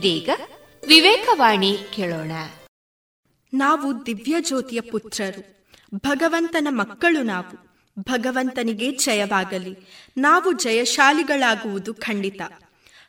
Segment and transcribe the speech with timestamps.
[0.00, 0.28] ಇದೀಗ
[0.86, 2.32] ವಿವೇಕವಾಣಿ ಕೇಳೋಣ.
[3.54, 9.76] ನಾವು ದಿವ್ಯ ಜ್ಯೋತಿಯ ಪುತ್ರರು, ಭಗವಂತನ ಮಕ್ಕಳು ನಾವು, ಭಗವಂತನಿಗೆ ಜಯವಾಗಲಿ,
[10.16, 12.40] ನಾವು ಜಯಶಾಲಿಗಳಾಗುವುದು ಖಂಡಿತ.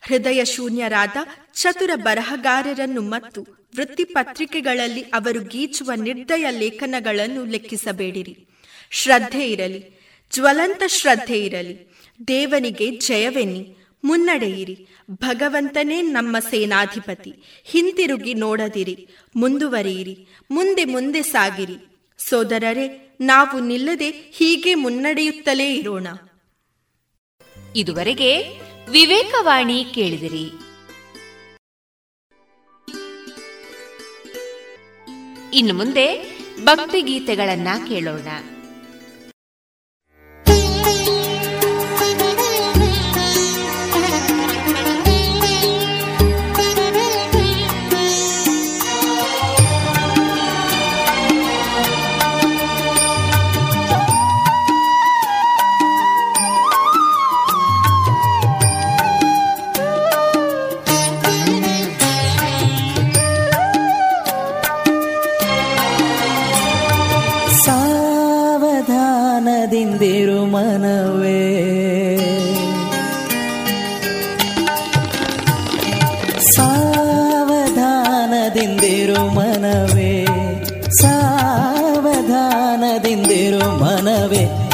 [0.02, 1.18] ಹೃದಯ ಶೂನ್ಯರಾದ
[1.54, 3.42] ಚತುರ ಬರಹಗಾರರನ್ನು ಮತ್ತು
[3.76, 8.48] ವೃತ್ತಿಪತ್ರಿಕೆಗಳಲ್ಲಿ ಅವರು ಗೀಚುವ ನಿರ್ದಯ ಲೇಖನಗಳನ್ನು ಲೆಕ್ಕಿಸಬೇಡಿರಿ.
[8.92, 10.02] ಶ್ರದ್ಧೆ ಇರಲಿ,
[10.34, 11.96] ಜ್ವಲಂತ ಶ್ರದ್ಧೆ ಇರಲಿ,
[12.28, 17.34] ದೇವನಿಗೆ ಜಯವೆನ್ನಿ, ಮುನ್ನಡೆಯಿರಿ ಭಗವಂತನೇ ನಮ್ಮ ಸೇನಾಧಿಪತಿ.
[17.64, 21.78] ಹಿಂತಿರುಗಿ ನೋಡದಿರಿ, ಮುಂದುವರಿಯಿರಿ, ಮುಂದೆ ಮುಂದೆ ಸಾಗಿರಿ.
[22.18, 26.08] ಸೋದರರೇ, ನಾವು ನಿಲ್ಲದೆ ಹೀಗೆ ಮುನ್ನಡೆಯುತ್ತಲೇ ಇರೋಣ.
[27.76, 28.38] ಇದುವರೆಗೆ
[28.90, 30.52] ವಿವೇಕವಾಣಿ ಕೇಳಿದಿರಿ.
[35.54, 38.28] ಇನ್ನು ಮುಂದೆ ಭಕ್ತಿಗೀತೆಗಳನ್ನ ಕೇಳೋಣ.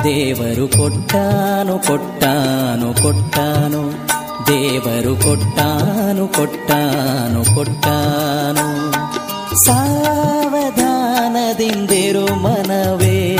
[0.07, 4.07] ದೇವರು ಕೊಟ್ಟಾನು ಕೊಟ್ಟಾನು ಕೊಟ್ಟಾನು.
[4.47, 8.93] ದೇವರು ಕೊಟ್ಟಾನು ಕೊಟ್ಟಾನು ಕೊಟ್ಟಾನು.
[9.65, 13.37] ಸಾವಧಾನದಿಂದಿರು ಮನವೇ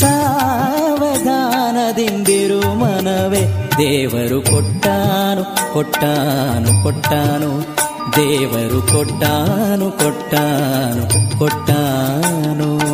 [0.00, 3.70] ಸಾವಧಾನದಿಂದಿರು ಮನವೇ.
[3.78, 7.76] ದೇವರು ಕೊಟ್ಟಾನು ಕೊಟ್ಟಾನು ಕೊಟ್ಟಾನು.
[8.16, 12.85] ದೇವರು ಕೊಟ್ಟಾನು ಕೊಟ್ಟಾನು ಕೊಟ್ಟಾನು.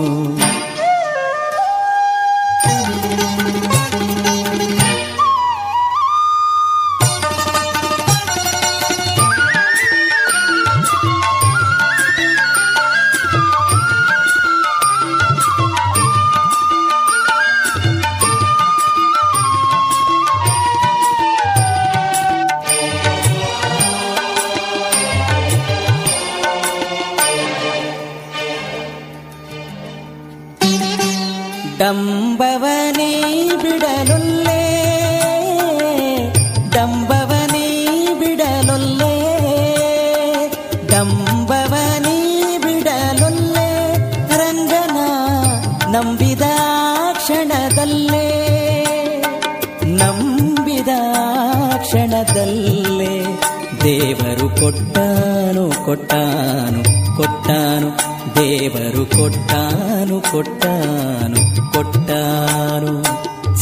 [55.92, 56.82] కొట్టాను
[57.16, 57.88] కొట్టాను
[58.36, 61.40] దేవరు కొట్టాను కొట్టాను
[61.72, 62.92] కొట్ಟಾನು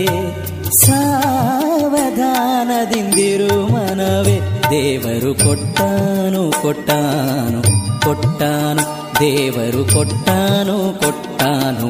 [2.22, 4.36] ಸಾವಧಾನದಿಂದಿರು ಮನವೇ
[4.72, 7.62] ದೇವರು ಕೊಟ್ಟಾನು ಕೊಟ್ಟಾನು
[8.04, 8.86] ಕೊಟ್ಟಾನು
[9.22, 11.90] ದೇವರು ಕೊಟ್ಟಾನು ಕೊಟ್ಟಾನು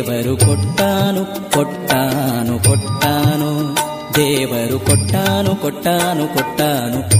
[0.00, 3.74] దేవరు కొట్టాను కొట్టాను కొట్టాను.
[4.18, 7.19] దేవరు కొట్టాను కొట్టాను కొట్టాను.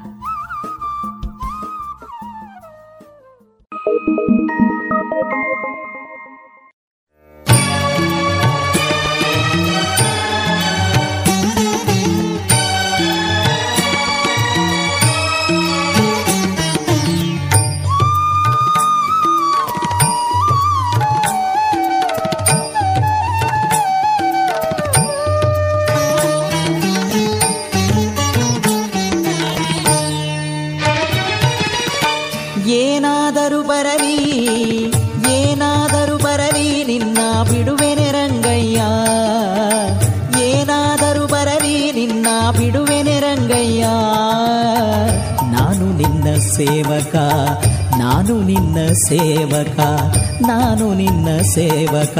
[51.53, 52.17] ಸೇವಕ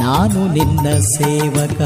[0.00, 1.80] ನಾನು ನಿನ್ನ ಸೇವಕ.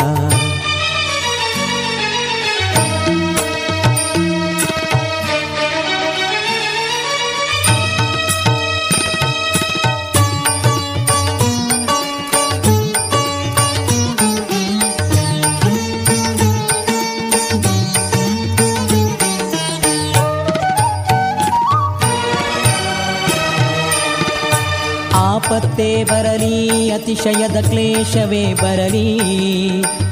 [28.09, 29.21] ಕ್ಲೇಶವೇ ಬರಲಿ,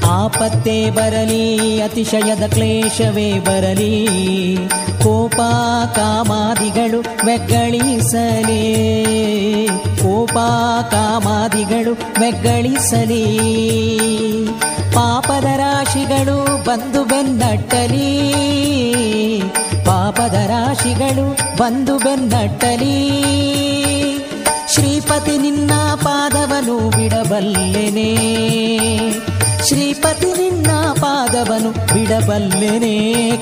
[0.05, 4.57] ಆಪತ್ತೆ ಬರಲಿ, ಅತಿಶಯದ ಕ್ಲೇಶವೇ ಬರಲಿ,
[5.03, 5.37] ಕೋಪ
[5.97, 8.67] ಕಾಮಾದಿಗಳು ಬೆಗ್ಗಳಿಸಲಿ
[10.03, 10.33] ಕೋಪ
[10.91, 13.25] ಕಾಮಾದಿಗಳು ಬೆಗ್ಗಳಿಸಲಿ
[14.95, 18.12] ಪಾಪದ ರಾಶಿಗಳು ಬಂದು ಬೆನ್ನಟ್ಟಲಿ,
[19.85, 22.97] ಪಾಪದ ರಾಶಿಗಳು ಬಂದು ಬೆನ್ನಟ್ಟಲಿ.
[24.76, 28.11] ಶ್ರೀಪತಿ ನಿನ್ನ ಪಾದವನು ಬಿಡಬಲ್ಲೆನೆ
[29.66, 32.95] ಶ್ರೀಪತಿ ನಿನ್ನ ಪಾದವನು ಬಿಡಬಲ್ಲೆನೆ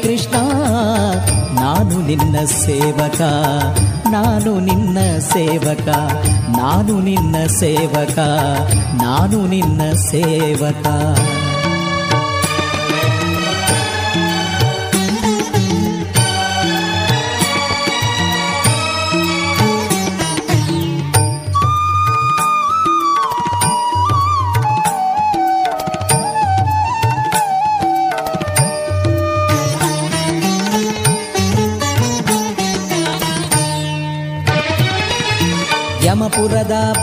[0.02, 0.34] ಕೃಷ್ಣ
[1.60, 3.20] ನಾನು ನಿನ್ನ ಸೇವಕ
[4.10, 4.98] ನಾನು ನಿನ್ನ
[5.32, 5.88] ಸೇವಕ
[6.58, 8.18] ನಾನು ನಿನ್ನ ಸೇವಕ
[9.02, 10.86] ನಾನು ನಿನ್ನ ಸೇವಕ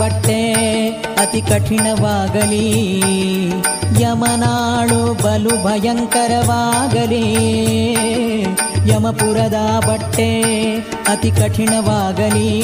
[0.02, 0.54] ಬಟ್ಟೆ
[1.18, 3.02] ಅತಿ ಕಠಿಣವಾಗಲಿ.
[4.00, 7.36] ಯಮನಾಳು ಬಲು ಭಯಂಕರವಾಗಲಿ.
[8.90, 10.42] ಯಮಪುರದ ಬಟ್ಟೆ
[11.08, 12.62] ಅತಿ ಕಠಿಣವಾಗಲಿ.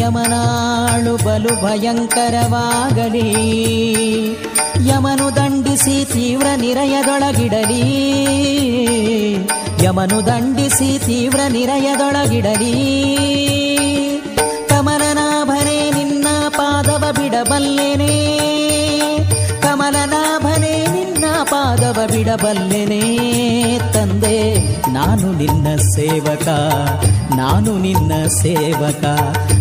[0.00, 3.34] ಯಮನಾಳು ಬಲು ಭಯಂಕರವಾಗಲಿ.
[4.88, 8.12] ಯಮನು ದಂಡಿಸಿ ತೀವ್ರ ನಿರಯದೊಳಗಿಡಲಿ.
[9.84, 13.02] ಯಮನು ದಂಡಿಸಿ ತೀವ್ರ ನಿರಯದೊಳಗಿಡಲಿ.
[17.32, 18.38] ಬಿಡಬಲ್ಲೆನೆ.
[19.62, 23.00] ಕಮಲನಾಭನೇ, ನಿನ್ನ ಪಾದವ ಬಿಡಬಲ್ಲೆನೆ.
[23.92, 24.54] ತಂದೆ,
[24.92, 26.48] ನಾನು ನಿನ್ನ ಸೇವಕ.
[27.34, 28.12] ನಾನು ನಿನ್ನ
[28.42, 29.04] ಸೇವಕ.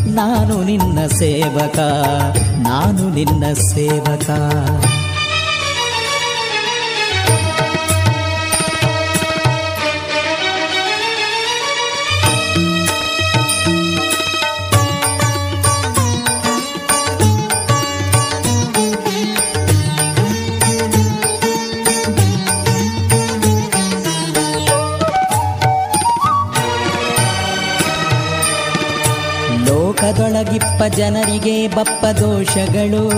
[0.07, 1.79] ನಾನು ನಿನ್ನ ಸೇವಕ.
[2.57, 4.29] ನಾನು ನಿನ್ನ ಸೇವಕ.
[30.81, 33.09] ಲೋಕದೊಳಗಿಪ್ಪ ಜನರಿಗೆ ಬಪ್ಪ ದೋಷಗಳು.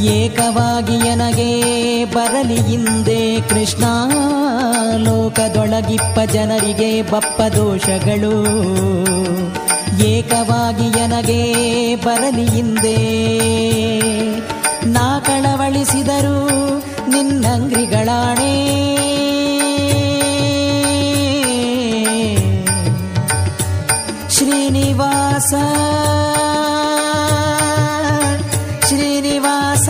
[0.00, 3.84] ಏಕವಾಗಿ ನನಗೆ ಬರಲಿ ಹಿಂದೆ ಕೃಷ್ಣ.
[4.96, 8.44] ಲೋಕದೊಳಗಿಪ್ಪ ಜನರಿಗೆ ಬಪ್ಪ ದೋಷಗಳು.
[10.04, 12.96] ಏಕವಾಗಿ ನನಗೆ ಬರಲಿ ಹಿಂದೆ.
[14.86, 16.48] ನಾ ಕಳವಳಿಸಿದರು
[17.10, 19.01] ನಿನ್ನಂಗ್ರಿಗಳಾಣೆ.
[25.42, 25.54] ಶ್ರೀನಿವಾಸ
[28.86, 29.88] ಶ್ರೀನಿವಾಸ.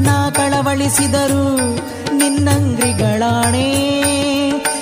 [0.00, 1.58] ನಾ ಕಳವಳಿಸಿದರು
[2.16, 3.68] ನಿನ್ನಂಗ್ರಿಗಳಾಣೆ.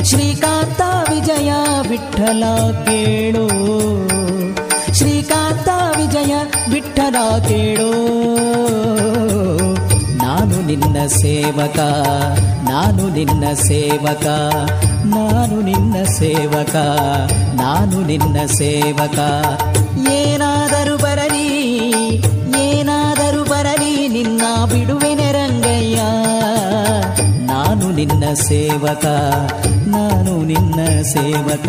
[0.05, 1.52] ಶ್ರೀಕಾಂತ ವಿಜಯ
[1.88, 2.45] ವಿಠಲ
[2.85, 3.49] ಕೇಳೋ.
[4.93, 6.35] ಶ್ರೀಕಾಂತ ವಿಜಯ
[6.71, 8.19] ವಿಠಲ ಕೇಳು.
[10.49, 11.78] ನಾನು ನಿನ್ನ ಸೇವಕ,
[12.69, 14.26] ನಾನು ನಿನ್ನ ಸೇವಕ,
[15.05, 16.76] ನಾನು ನಿನ್ನ ಸೇವಕ,
[17.55, 19.19] ನಾನು ನಿನ್ನ ಸೇವಕ.
[20.11, 21.49] ಏನಾದರೂ ಬರಲಿ
[22.59, 25.99] ಏನಾದರೂ ಬರಲಿ, ನಿನ್ನ ಬಿಡುವೆನೆ ರಂಗಯ್ಯ
[27.47, 29.07] ನಾನು ನಿನ್ನ ಸೇವಕ,
[29.88, 31.69] ನಾನು ನಿನ್ನ ಸೇವಕ.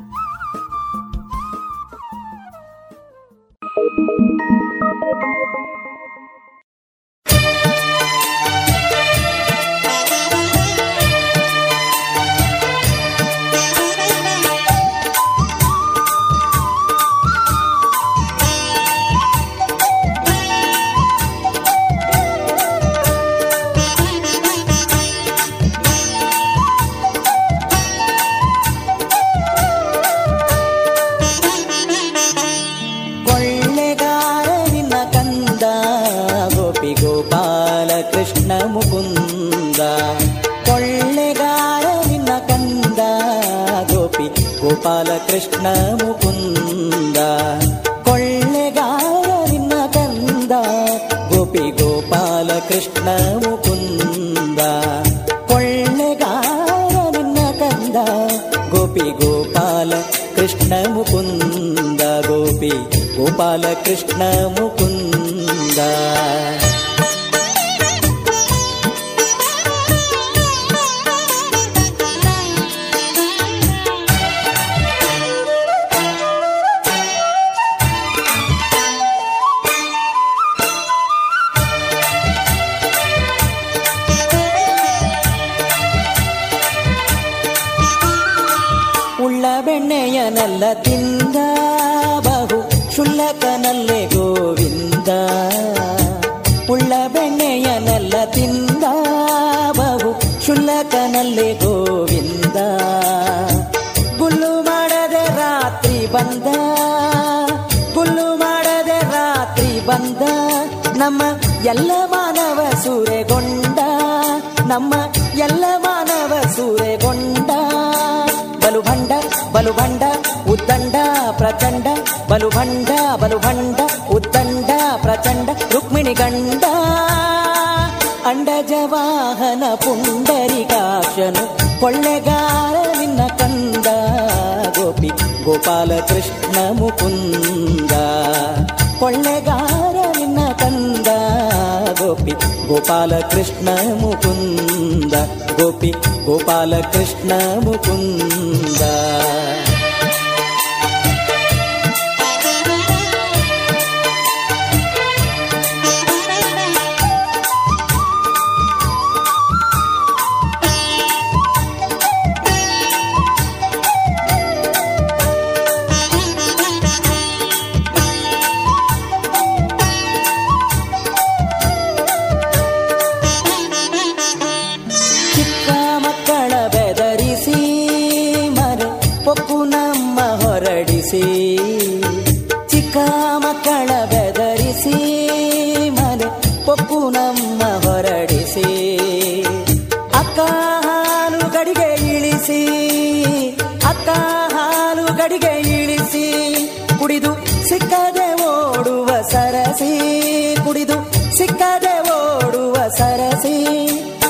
[181.11, 181.50] sea.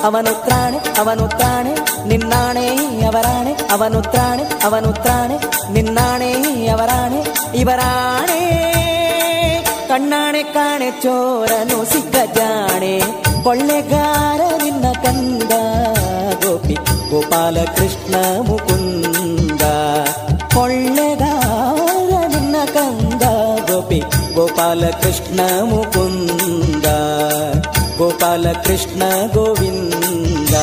[0.03, 1.73] ಅವನು ತ್ರಾಣೆ ಅವನು ತ್ರಾಣೆ
[2.05, 2.65] ನಿನ್ನಾಣೆ
[3.05, 5.37] ಅವರಾಣೆ ಅವನು ತ್ರಾಣೆ ಅವನು ತ್ರಾಣೆ
[5.69, 6.29] ನಿನ್ನಾಣೆ
[6.69, 7.19] ಅವರಾಣೆ
[7.53, 8.39] ಇವರಾಣೆ
[9.89, 12.93] ಕಣ್ಣಾಣೆ ಕಾಣೆ ಚೋರನು ಸಿಕ್ಕ ಜಾಣೆ
[13.43, 15.53] ಕೊಳ್ಳೆಗಾರ ನಿನ್ನ ಕಂದ
[16.43, 16.75] ಗೋಪಿ
[17.11, 18.13] ಗೋಪಾಲ ಕೃಷ್ಣ
[18.49, 19.63] ಮುಕುಂದ
[20.55, 23.23] ಕೊಳ್ಳೆಗಾರ ನಿನ್ನ ಕಂದ
[23.69, 23.99] ಗೋಪಿ
[24.35, 26.50] ಗೋಪಾಲ ಕೃಷ್ಣ ಮುಕುಂದ
[28.01, 29.01] गोपालकृष्ण
[29.33, 30.53] गोविन्द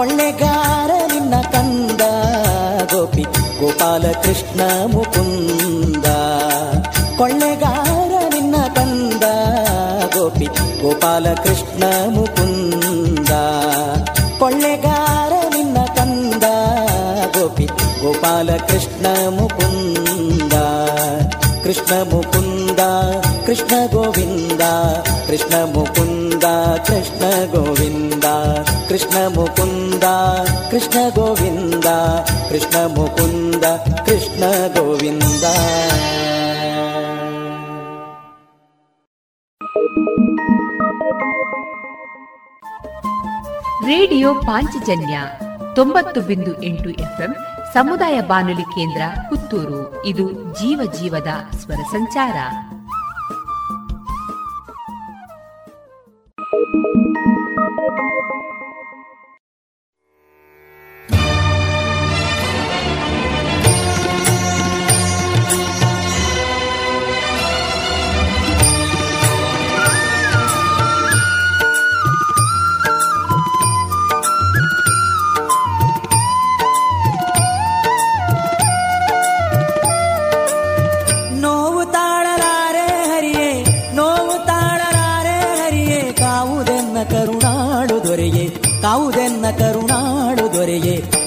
[0.00, 2.02] ಒಂದೊಂದಲ್ಲ ಕೊಳ್ಳೆಗಾರ ನಿನ್ನ ಕಂದ
[2.92, 3.22] ಗೋಪಿ
[3.60, 6.06] ಗೋಪಾಲ ಕೃಷ್ಣ ಮುಕುಂದ
[7.18, 9.24] ಕೊಳ್ಳೆಗಾರ ನಿನ್ನ ಕಂದ
[10.14, 10.46] ಗೋಪಿ
[10.82, 13.32] ಗೋಪಾಲ ಕೃಷ್ಣ ಮುಕುಂದ
[14.38, 16.44] ಕೊಳ್ಳೆಗಾರ ನಿನ್ನ ಕಂದ
[17.36, 17.66] ಗೋಪಿ
[18.02, 20.54] ಗೋಪಾಲ ಕೃಷ್ಣ ಮುಕುಂದ
[21.64, 22.80] ಕೃಷ್ಣ ಮುಕುಂದ
[23.46, 24.62] ಕೃಷ್ಣ ಗೋವಿಂದ
[25.26, 26.29] ಕೃಷ್ಣ ಮುಕುಂದ
[26.86, 28.24] ಕೃಷ್ಣ ಗೋವಿಂದ
[28.88, 30.04] ಕೃಷ್ಣ ಮುಕುಂದ
[30.70, 31.84] ಕೃಷ್ಣ ಗೋವಿಂದ
[32.48, 33.64] ಕೃಷ್ಣ ಮುಕುಂದ
[34.06, 34.44] ಕೃಷ್ಣ
[34.78, 35.44] ಗೋವಿಂದ
[43.86, 45.20] ರೇಡಿಯೋ ಪಾಂಚಜನ್ಯ
[45.74, 47.36] ತೊಂಬತ್ತು ಬಿಂದು ಎಂಟು ಎಫ್ಎಂ
[47.74, 50.06] ಸಮುದಾಯ ಬಾನುಲಿ ಕೇಂದ್ರ ಪುತ್ತೂರು.
[50.06, 52.36] ಇದು ಜೀವ ಜೀವದ ಸ್ವರ ಸಂಚಾರ.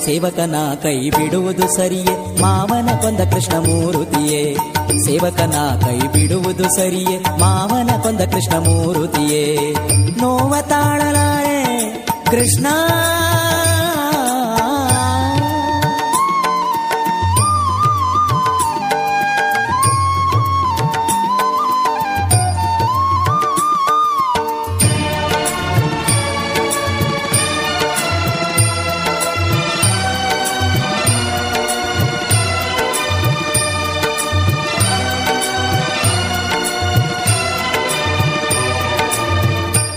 [0.05, 2.41] ಸೇವಕನ ಕೈ ಬಿಡುವುದು ಸರಿಯೇ?
[2.41, 4.57] ಮಾವನ ಕೊಂದ ಕೃಷ್ಣ ಮೂರುತಿಯೇ?
[5.05, 5.53] ಸೇವಕನ
[5.85, 7.17] ಕೈ ಬಿಡುವುದು ಸರಿಯೇ?
[7.39, 9.73] ಮಾವನ ಕೊಂದ ಕೃಷ್ಣ ಮೂರುತಿಯೇ?
[10.17, 11.83] ನೋವ ತಾಳಲಾರೆ
[12.31, 12.67] ಕೃಷ್ಣ!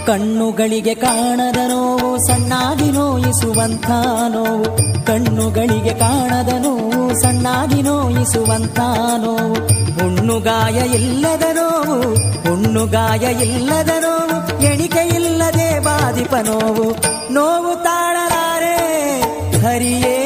[0.06, 3.90] ಕಣ್ಣುಗಳಿಗೆ ಕಾಣದ ನೋವು, ಸಣ್ಣಾಗಿ ನೋಯಿಸುವಂಥ
[4.28, 4.64] ನೋವು.
[5.06, 8.80] ಕಣ್ಣುಗಳಿಗೆ ಕಾಣದ ನೋವು, ಸಣ್ಣಾಗಿ ನೋಯಿಸುವಂಥ
[9.18, 9.54] ನೋವು.
[9.98, 12.14] ಹುಣ್ಣುಗಾಯ ಇಲ್ಲದ ನೋವು
[12.48, 14.62] ಹುಣ್ಣುಗಾಯ ಇಲ್ಲದ ನೋವು.
[14.62, 16.94] ಎಣಿಕೆ ಇಲ್ಲದೆ ಬಾಧಿಪ ನೋವು.
[17.32, 18.78] ನೋವು ತಾಳಲಾರೆ,
[19.58, 20.25] ಹರಿಯೇ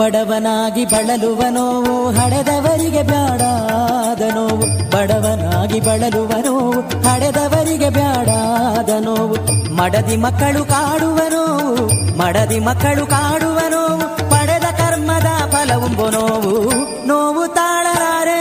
[0.00, 4.90] ಬಡವನಾಗಿ ಬಳಲುವ ನೋವು, ಹಡೆದವರಿಗೆ ಬ್ಯಾಡಾದ ನೋವು.
[4.90, 9.36] ಬಡವನಾಗಿ ಬಳಲುವ ನೋವು, ಹಡೆದವರಿಗೆ ಬ್ಯಾಡಾದ ನೋವು.
[9.74, 11.84] ಮಡದಿ ಮಕ್ಕಳು ಕಾಡುವ ನೋವು,
[12.18, 14.30] ಮಡದಿ ಮಕ್ಕಳು ಕಾಡುವ ನೋವು.
[14.30, 16.72] ಪಡೆದ ಕರ್ಮದ ಫಲವುಂಬು ನೋವು
[17.06, 18.40] ನೋವು ತಾಳಲಾರೆ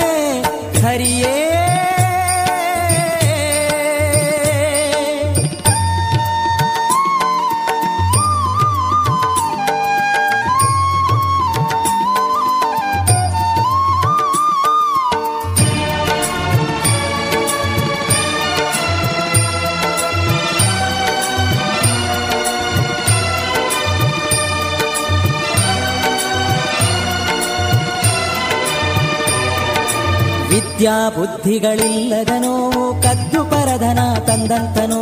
[0.82, 1.34] ಹರಿಯೇ
[30.80, 32.72] ವಿದ್ಯಾ ಬುದ್ಧಿಗಳಿಲ್ಲದನೋ,
[33.04, 35.00] ಕದ್ದು ಪರಧನ ತಂದಂತನು.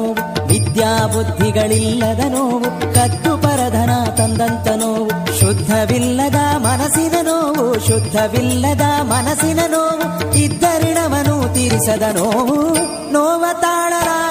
[0.47, 2.59] ವಿದ್ಯಾ ಬುದ್ಧಿಗಳಿಲ್ಲದನೋ,
[2.93, 12.57] ಕದ್ದು ಪರಧನ ತಂದಂತ ನೋವು ಶುದ್ಧವಿಲ್ಲದ ಮನಸ್ಸಿನ ನೋವು ಶುದ್ಧವಿಲ್ಲದ ಮನಸ್ಸಿನ ನೋವು ಇದ್ದರಿಣವನು ತೀರಿಸದ ನೋವು,
[13.13, 14.26] ನೋವ ತಾಳಲಾರೆ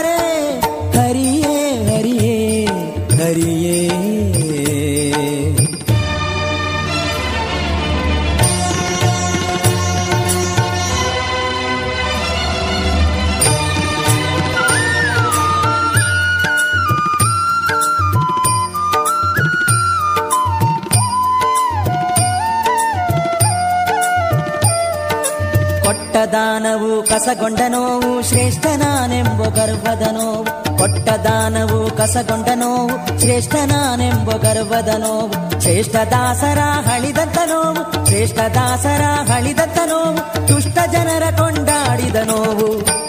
[26.77, 30.79] ದಾನವು ಕಸಗೊಂಡ ನೋವು ಶ್ರೇಷ್ಠ ನಾನೆಂಬ ಗರ್ವದ ನೋವು.
[30.79, 35.61] ಕೊಟ್ಟ ದಾನವು ಕಸಗೊಂಡ ನೋವು ಶ್ರೇಷ್ಠ ನಾನೆಂಬ ಗರ್ವದ ನೋವು.
[35.61, 40.49] ಶ್ರೇಷ್ಠ ದಾಸರ ಹಳಿದಂತ ನೋವು, ಶ್ರೇಷ್ಠ ದಾಸರ ಹಳಿದಂತ ನೋವು.
[40.49, 42.69] ದುಷ್ಟ ಜನರ ಕೊಂಡಾಡಿದ ನೋವು.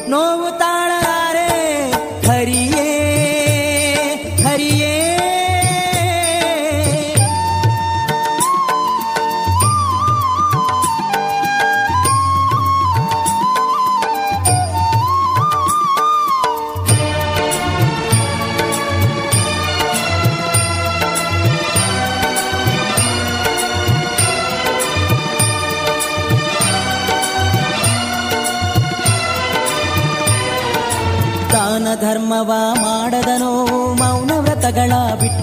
[0.10, 0.57] ನೋವು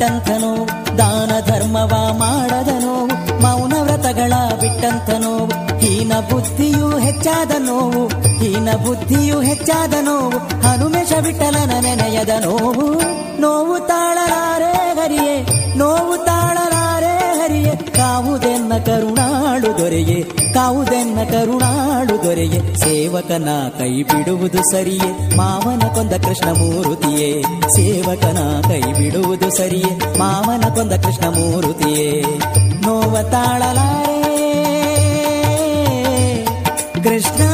[0.05, 3.07] ಬಿಟ್ಟಂತ ನೋವು ದಾನ ಧರ್ಮವ ಮಾಡದನೋ,
[3.41, 5.47] ಮೌನ ವ್ರತಗಳ ಬಿಟ್ಟಂತನೋ,
[5.79, 8.03] ಹೀನ ಬುದ್ಧಿಯು ಹೆಚ್ಚಾದ ನೋವು
[8.39, 12.87] ಹೀನ ಬುದ್ಧಿಯು ಹೆಚ್ಚಾದ ನೋವು ಹನುಮೇಶ ಬಿಟ್ಟಲನ ನೆನೆಯದ ನೋವು.
[13.41, 15.37] ನೋವು ತಾಳಲಾರೆ ಹರಿಯೇ,
[15.77, 20.44] ನೋವು ತಾಳಲಾರೆ ಹರಿಯೇ, ಕಾವುದೆನ್ನ ಕರುಣಾಳು ದೊರೆಯೇ.
[20.55, 22.77] ಕಾವುದೆನ್ನ ಕರುಣಾಳು ದೊರೆಯೆ.
[22.77, 25.37] ಸೇವಕನ ಕೈ ಬಿಡುವುದು ಸರಿಯೇ.
[25.37, 27.43] ಮಾವನ ಕೊಂದ ಕೃಷ್ಣ ಮೂರುತಿಯೇ.
[27.77, 30.19] ಸೇವಕನ ಕೈ ಬಿಡುವುದು ಸರಿಯೇ.
[30.19, 32.25] ಮಾವನ ಕೊಂದ ಕೃಷ್ಣ ಮೂರುತಿಯೇ.
[32.83, 34.15] ನೋವ ತಾಳಲಾರೆ.
[37.03, 37.54] ಕೃಷ್ಣ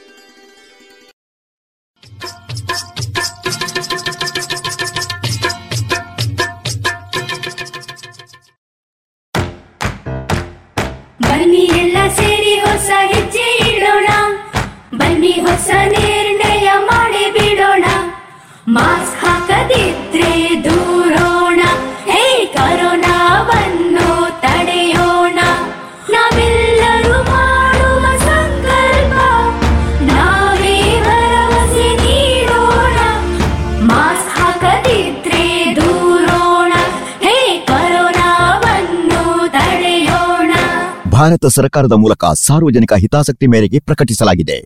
[41.21, 44.57] ಭಾರತ ಸರ್ಕಾರದ ಮೂಲಕ ಸಾರ್ವಜನಿಕ ಹಿತಾಸಕ್ತಿ ಮೇರೆಗೆ ಪ್ರಕಟಿಸಲಾಗಿದೆ.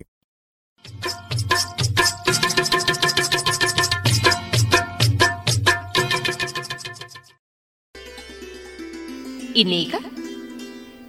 [9.56, 9.96] ಇನ್ನೀಗ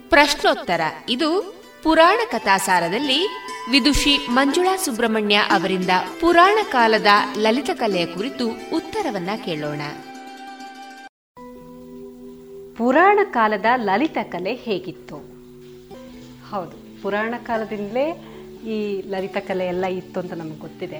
[0.09, 0.81] ಪ್ರಶ್ನೋತ್ತರ.
[1.09, 3.27] ಇದು ಪುರಾಣ ಕಥಾಸಾರದಲ್ಲಿ
[3.71, 5.89] ವಿದುಷಿ ಮಂಜುಳಾ ಸುಬ್ರಹ್ಮಣ್ಯ ಅವರಿಂದ
[6.21, 7.07] ಪುರಾಣ ಕಾಲದ
[7.37, 9.81] ಲಲಿತ ಕಲೆಯ ಕುರಿತು ಉತ್ತರವನ್ನ ಕೇಳೋಣ.
[12.77, 15.36] ಪುರಾಣ ಕಾಲದ ಲಲಿತ ಕಲೆ ಹೇಗಿತ್ತು?
[16.49, 17.01] ಹೌದು.
[17.01, 18.25] ಪುರಾಣ ಕಾಲದಿಂದಲೇ
[18.65, 20.99] ಈ ಲಲಿತ ಕಲೆ ಎಲ್ಲ ಇತ್ತು ಅಂತ ನಮಗೆ ಗೊತ್ತಿದೆ.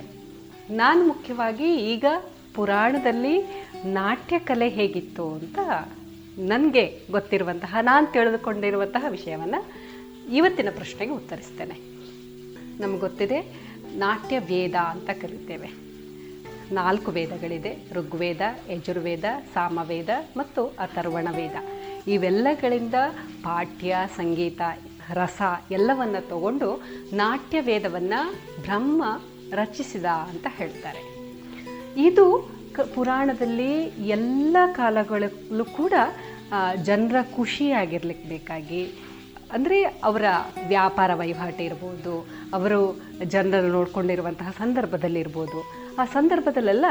[0.69, 2.05] ನಾನು ಮುಖ್ಯವಾಗಿ ಈಗ
[2.53, 5.59] ಪುರಾಣದಲ್ಲಿ ನಾಟ್ಯ ಕಲೆ ಹೇಗಿತ್ತು ಅಂತ
[6.37, 9.87] ನನಗೆ ಗೊತ್ತಿರುವಂತಹ, ನಾನು ತಿಳಿದುಕೊಂಡಿರುವಂತಹ ವಿಷಯವನ್ನು
[10.35, 11.75] ಇವತ್ತಿನ ಪ್ರಶ್ನೆಗೆ ಉತ್ತರಿಸ್ತೇನೆ.
[12.81, 13.41] ನಮಗೆ ಗೊತ್ತಿದೆ,
[13.95, 15.69] ನಾಟ್ಯ ವೇದ ಅಂತ ಕರಿತೇವೆ.
[16.73, 21.55] ನಾಲ್ಕು ವೇದಗಳಿದೆ, ಋಗ್ವೇದ, ಯಜುರ್ವೇದ, ಸಾಮವೇದ ಮತ್ತು ಅಥರ್ವಣ ವೇದ
[22.07, 22.93] ಇವೆಲ್ಲಗಳಿಂದ
[23.43, 24.61] ಪಾಠ್ಯ, ಸಂಗೀತ
[25.19, 25.41] ರಸ
[25.71, 26.69] ಎಲ್ಲವನ್ನು ತಗೊಂಡು
[27.13, 28.21] ನಾಟ್ಯ ವೇದವನ್ನು
[28.61, 29.03] ಬ್ರಹ್ಮ
[29.59, 31.01] ರಚಿಸಿದ ಅಂತ ಹೇಳ್ತಾರೆ.
[32.07, 32.25] ಇದು
[32.75, 33.73] ಕ ಪುರಾಣದಲ್ಲಿ
[34.15, 35.93] ಎಲ್ಲ ಕಾಲಗಳಲ್ಲೂ ಕೂಡ
[36.83, 38.81] ಜನರ ಖುಷಿಯಾಗಿರ್ಲಿಕ್ಕೆ ಬೇಕಾಗಿ
[39.55, 40.25] ಅಂದರೆ ಅವರ
[40.67, 42.13] ವ್ಯಾಪಾರ ವಹಿವಾಟು ಇರ್ಬೋದು,
[42.53, 42.79] ಅವರು
[43.33, 45.59] ಜನರನ್ನು ನೋಡಿಕೊಂಡಿರುವಂತಹ ಸಂದರ್ಭದಲ್ಲಿರ್ಬೋದು
[46.01, 46.85] ಆ ಸಂದರ್ಭದಲ್ಲೆಲ್ಲ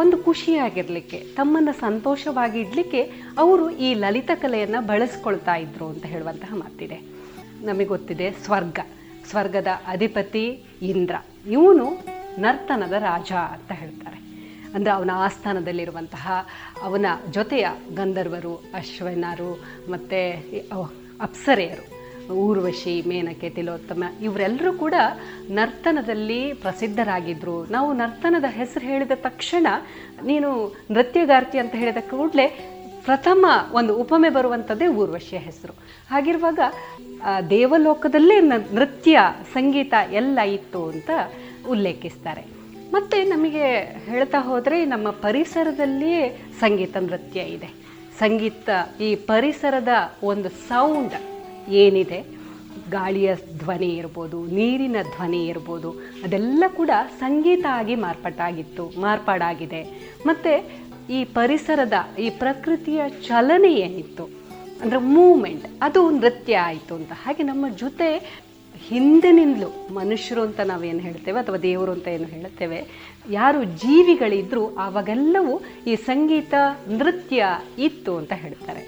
[0.00, 3.00] ಒಂದು ಖುಷಿಯಾಗಿರಲಿಕ್ಕೆ ತಮ್ಮನ್ನು ಸಂತೋಷವಾಗಿ ಇಡಲಿಕ್ಕೆ
[3.38, 6.98] ಅವರು ಈ ಲಲಿತ ಕಲೆಯನ್ನು ಬಳಸ್ಕೊಳ್ತಾ ಇದ್ರು ಅಂತ ಹೇಳುವಂತಹ ಮಾತಿದೆ.
[7.62, 8.78] ನಮಗೆ ಗೊತ್ತಿದೆ ಸ್ವರ್ಗ.
[9.30, 11.14] ಸ್ವರ್ಗದ ಅಧಿಪತಿ ಇಂದ್ರ.
[11.50, 11.98] ಇವನು
[12.38, 14.22] ನರ್ತನದ ರಾಜ ಅಂತ ಹೇಳ್ತಾರೆ.
[14.74, 16.48] ಅಂದರೆ ಅವನ ಆಸ್ಥಾನದಲ್ಲಿರುವಂತಹ
[16.82, 20.20] ಅವನ ಜೊತೆಯ ಗಂಧರ್ವರು, ಅಶ್ವನರು, ಮತ್ತು
[21.20, 22.02] ಅಪ್ಸರೆಯರು,
[22.34, 24.94] ಊರ್ವಶಿ, ಮೇನಕೆ, ತಿಲೋತ್ತಮ ಇವರೆಲ್ಲರೂ ಕೂಡ
[25.50, 29.66] ನರ್ತನದಲ್ಲಿ ಪ್ರಸಿದ್ಧರಾಗಿದ್ದರು ನಾವು ನರ್ತನದ ಹೆಸರು ಹೇಳಿದ ತಕ್ಷಣ
[30.24, 32.46] ನೀನು ನೃತ್ಯಗಾರ್ತಿ ಅಂತ ಹೇಳಿದ ಕೂಡಲೇ
[33.04, 35.72] ಪ್ರಥಮ ಒಂದು ಉಪಮೆ ಬರುವಂಥದ್ದೇ ಊರ್ವಶಿಯ ಹೆಸರು.
[36.10, 36.60] ಹಾಗಿರುವಾಗ
[37.50, 39.20] ದೇವಲೋಕದಲ್ಲೇ ನೃತ್ಯ,
[39.52, 41.10] ಸಂಗೀತ ಎಲ್ಲ ಇತ್ತು ಅಂತ
[41.68, 42.44] ಉಲ್ಲೇಖಿಸ್ತಾರೆ.
[42.92, 43.68] ಮತ್ತು ನಮಗೆ
[44.06, 47.68] ಹೇಳ್ತಾ ಹೋದರೆ ನಮ್ಮ ಪರಿಸರದಲ್ಲಿಯೇ ಸಂಗೀತ ನೃತ್ಯ ಇದೆ.
[48.18, 48.68] ಸಂಗೀತ,
[49.00, 49.88] ಈ ಪರಿಸರದ
[50.22, 51.14] ಒಂದು ಸೌಂಡ್
[51.70, 52.42] ಏನಿದೆ?
[52.90, 55.90] ಗಾಳಿಯ ಧ್ವನಿ ಇರ್ಬೋದು, ನೀರಿನ ಧ್ವನಿ ಇರ್ಬೋದು,
[56.24, 59.82] ಅದೆಲ್ಲ ಕೂಡ ಸಂಗೀತ ಆಗಿ ಮಾರ್ಪಾಟಾಗಿತ್ತು ಮಾರ್ಪಾಡಾಗಿದೆ.
[60.26, 60.52] ಮತ್ತು
[61.12, 64.41] ಈ ಪರಿಸರದ, ಈ ಪ್ರಕೃತಿಯ ಚಲನೆ ಏನಿತ್ತು?
[64.82, 67.12] ಅಂದರೆ ಮೂಮೆಂಟ್, ಅದು ನೃತ್ಯ ಆಯಿತು ಅಂತ.
[67.24, 68.08] ಹಾಗೆ ನಮ್ಮ ಜೊತೆ
[68.88, 72.78] ಹಿಂದಿನಿಂದಲೂ ಮನುಷ್ಯರು ಅಂತ ನಾವೇನು ಹೇಳ್ತೇವೆ ಅಥವಾ ದೇವರು ಅಂತ ಏನು ಹೇಳ್ತೇವೆ,
[73.30, 75.54] ಯಾರು ಜೀವಿಗಳಿದ್ರು ಆವಾಗೆಲ್ಲವೂ
[75.86, 76.54] ಈ ಸಂಗೀತ,
[77.00, 77.46] ನೃತ್ಯ
[77.86, 78.82] ಇತ್ತು ಅಂತ ಹೇಳ್ತಾರೆ.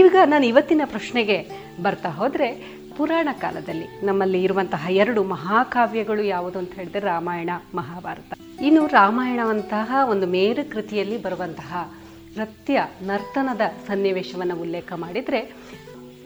[0.00, 1.38] ಈಗ ನಾನು ಇವತ್ತಿನ ಪ್ರಶ್ನೆಗೆ
[1.82, 2.48] ಬರ್ತಾ ಹೋದರೆ,
[2.96, 8.32] ಪುರಾಣ ಕಾಲದಲ್ಲಿ ನಮ್ಮಲ್ಲಿ ಇರುವಂತಹ ಎರಡು ಮಹಾಕಾವ್ಯಗಳು ಯಾವುದು ಅಂತ ಹೇಳಿದ್ರೆ ರಾಮಾಯಣ, ಮಹಾಭಾರತ.
[8.60, 11.72] ಇನ್ನು ರಾಮಾಯಣವಂತಹ ಒಂದು ಮೇರು ಕೃತಿಯಲ್ಲಿ ಬರುವಂತಹ
[12.36, 15.40] ನೃತ್ಯ ನರ್ತನದ ಸನ್ನಿವೇಶವನ್ನು ಉಲ್ಲೇಖ ಮಾಡಿದರೆ,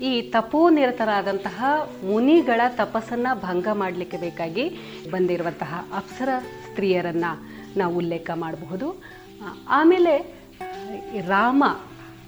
[0.00, 1.64] ಈ ತಪೋನಿರತರಾದಂತಹ
[2.04, 4.64] ಮುನಿಗಳ ತಪಸ್ಸನ್ನು ಭಂಗ ಮಾಡಲಿಕ್ಕೆ ಬೇಕಾಗಿ
[5.10, 6.28] ಬಂದಿರುವಂತಹ ಅಪ್ಸರ
[6.68, 7.30] ಸ್ತ್ರೀಯರನ್ನು
[7.78, 9.02] ನಾವು ಉಲ್ಲೇಖ ಮಾಡಬಹುದು.
[9.68, 10.14] ಆಮೇಲೆ
[11.28, 11.64] ರಾಮ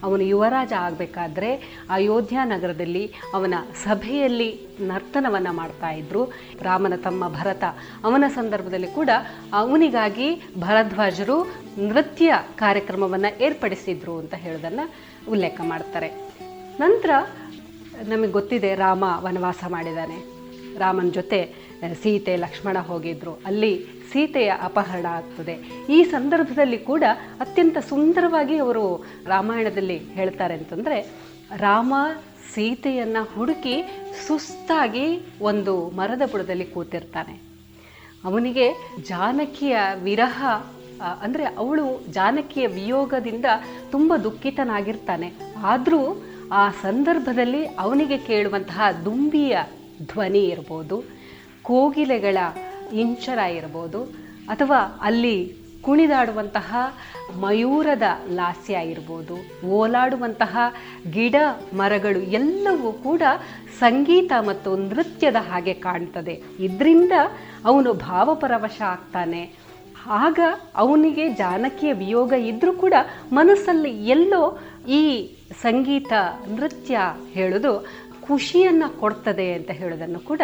[0.02, 1.54] ಅವನು ಯುವರಾಜ ಆಗಬೇಕಾದ್ರೆ
[1.90, 6.24] ಅಯೋಧ್ಯ ನಗರದಲ್ಲಿ ಅವನ ಸಭೆಯಲ್ಲಿ ನರ್ತನವನ್ನು ಮಾಡ್ತಾ ಇದ್ರು.
[6.62, 7.64] ರಾಮನ ತಮ್ಮ ಭರತ
[8.04, 9.10] ಅವನ ಸಂದರ್ಭದಲ್ಲಿ ಕೂಡ
[9.52, 11.44] ಅವನಿಗಾಗಿ ಭರದ್ವಾಜರು
[11.88, 14.92] ನೃತ್ಯ ಕಾರ್ಯಕ್ರಮವನ್ನು ಏರ್ಪಡಿಸಿದ್ರು ಅಂತ ಹೇಳೋದನ್ನು
[15.30, 16.08] ಉಲ್ಲೇಖ ಮಾಡ್ತಾರೆ.
[16.80, 17.10] ನಂತರ
[18.08, 20.18] ನಮಗೆ ಗೊತ್ತಿದೆ ರಾಮ ವನವಾಸ ಮಾಡಿದ್ದಾನೆ
[20.78, 21.71] ರಾಮನ ಜೊತೆ
[22.02, 23.32] ಸೀತೆ ಲಕ್ಷ್ಮಣ ಹೋಗಿದ್ರು.
[23.46, 25.54] ಅಲ್ಲಿ ಸೀತೆಯ ಅಪಹರಣ ಆಗ್ತದೆ.
[25.90, 27.04] ಈ ಸಂದರ್ಭದಲ್ಲಿ ಕೂಡ
[27.40, 31.10] ಅತ್ಯಂತ ಸುಂದರವಾಗಿ ಅವರು ರಾಮಾಯಣದಲ್ಲಿ ಹೇಳ್ತಾರೆ ಅಂತಂದರೆ,
[31.56, 31.94] ರಾಮ
[32.54, 33.82] ಸೀತೆಯನ್ನು ಹುಡುಕಿ
[34.26, 37.40] ಸುಸ್ತಾಗಿ ಒಂದು ಮರದ ಬುಡದಲ್ಲಿ ಕೂತಿರ್ತಾನೆ.
[38.24, 38.72] ಅವನಿಗೆ
[39.08, 40.44] ಜಾನಕಿಯ ವಿರಹ
[41.22, 43.44] ಅಂದರೆ ಅವಳು ಜಾನಕಿಯ ವಿಯೋಗದಿಂದ
[43.90, 45.32] ತುಂಬ ದುಃಖಿತನಾಗಿರ್ತಾನೆ.
[45.62, 49.58] ಆದರೂ ಆ ಸಂದರ್ಭದಲ್ಲಿ ಅವನಿಗೆ ಕೇಳುವಂತಹ ದುಂಬಿಯ
[50.12, 51.21] ಧ್ವನಿ ಇರ್ಬೋದು
[51.62, 52.38] ಕೋಗಿಲೆಗಳ
[53.02, 54.00] ಇಂಚರ ಇರ್ಬೋದು
[54.48, 55.36] ಅಥವಾ ಅಲ್ಲಿ
[55.86, 56.70] ಕುಣಿದಾಡುವಂತಹ
[57.42, 58.06] ಮಯೂರದ
[58.38, 59.36] ಲಾಸ್ಯ ಇರ್ಬೋದು,
[59.78, 60.56] ಓಲಾಡುವಂತಹ
[61.10, 61.36] ಗಿಡ
[61.80, 63.22] ಮರಗಳು ಎಲ್ಲವೂ ಕೂಡ
[63.78, 66.34] ಸಂಗೀತ ಮತ್ತು ನೃತ್ಯದ ಹಾಗೆ ಕಾಣ್ತದೆ.
[66.66, 67.12] ಇದರಿಂದ
[67.64, 69.42] ಅವನು ಭಾವಪರವಶ ಆಗ್ತಾನೆ.
[70.24, 70.40] ಆಗ
[70.76, 72.94] ಅವನಿಗೆ ಜಾನಕಿಯ ವಿಯೋಗ ಇದ್ದರೂ ಕೂಡ
[73.32, 74.42] ಮನಸ್ಸಲ್ಲಿ ಎಲ್ಲೋ
[75.00, 75.02] ಈ
[75.62, 76.12] ಸಂಗೀತ,
[76.54, 76.98] ನೃತ್ಯ
[77.34, 77.72] ಹೇಳೋದು
[78.26, 80.40] ಖುಷಿಯನ್ನು ಕೊಡ್ತದೆ ಅಂತ ಹೇಳೋದನ್ನು ಕೂಡ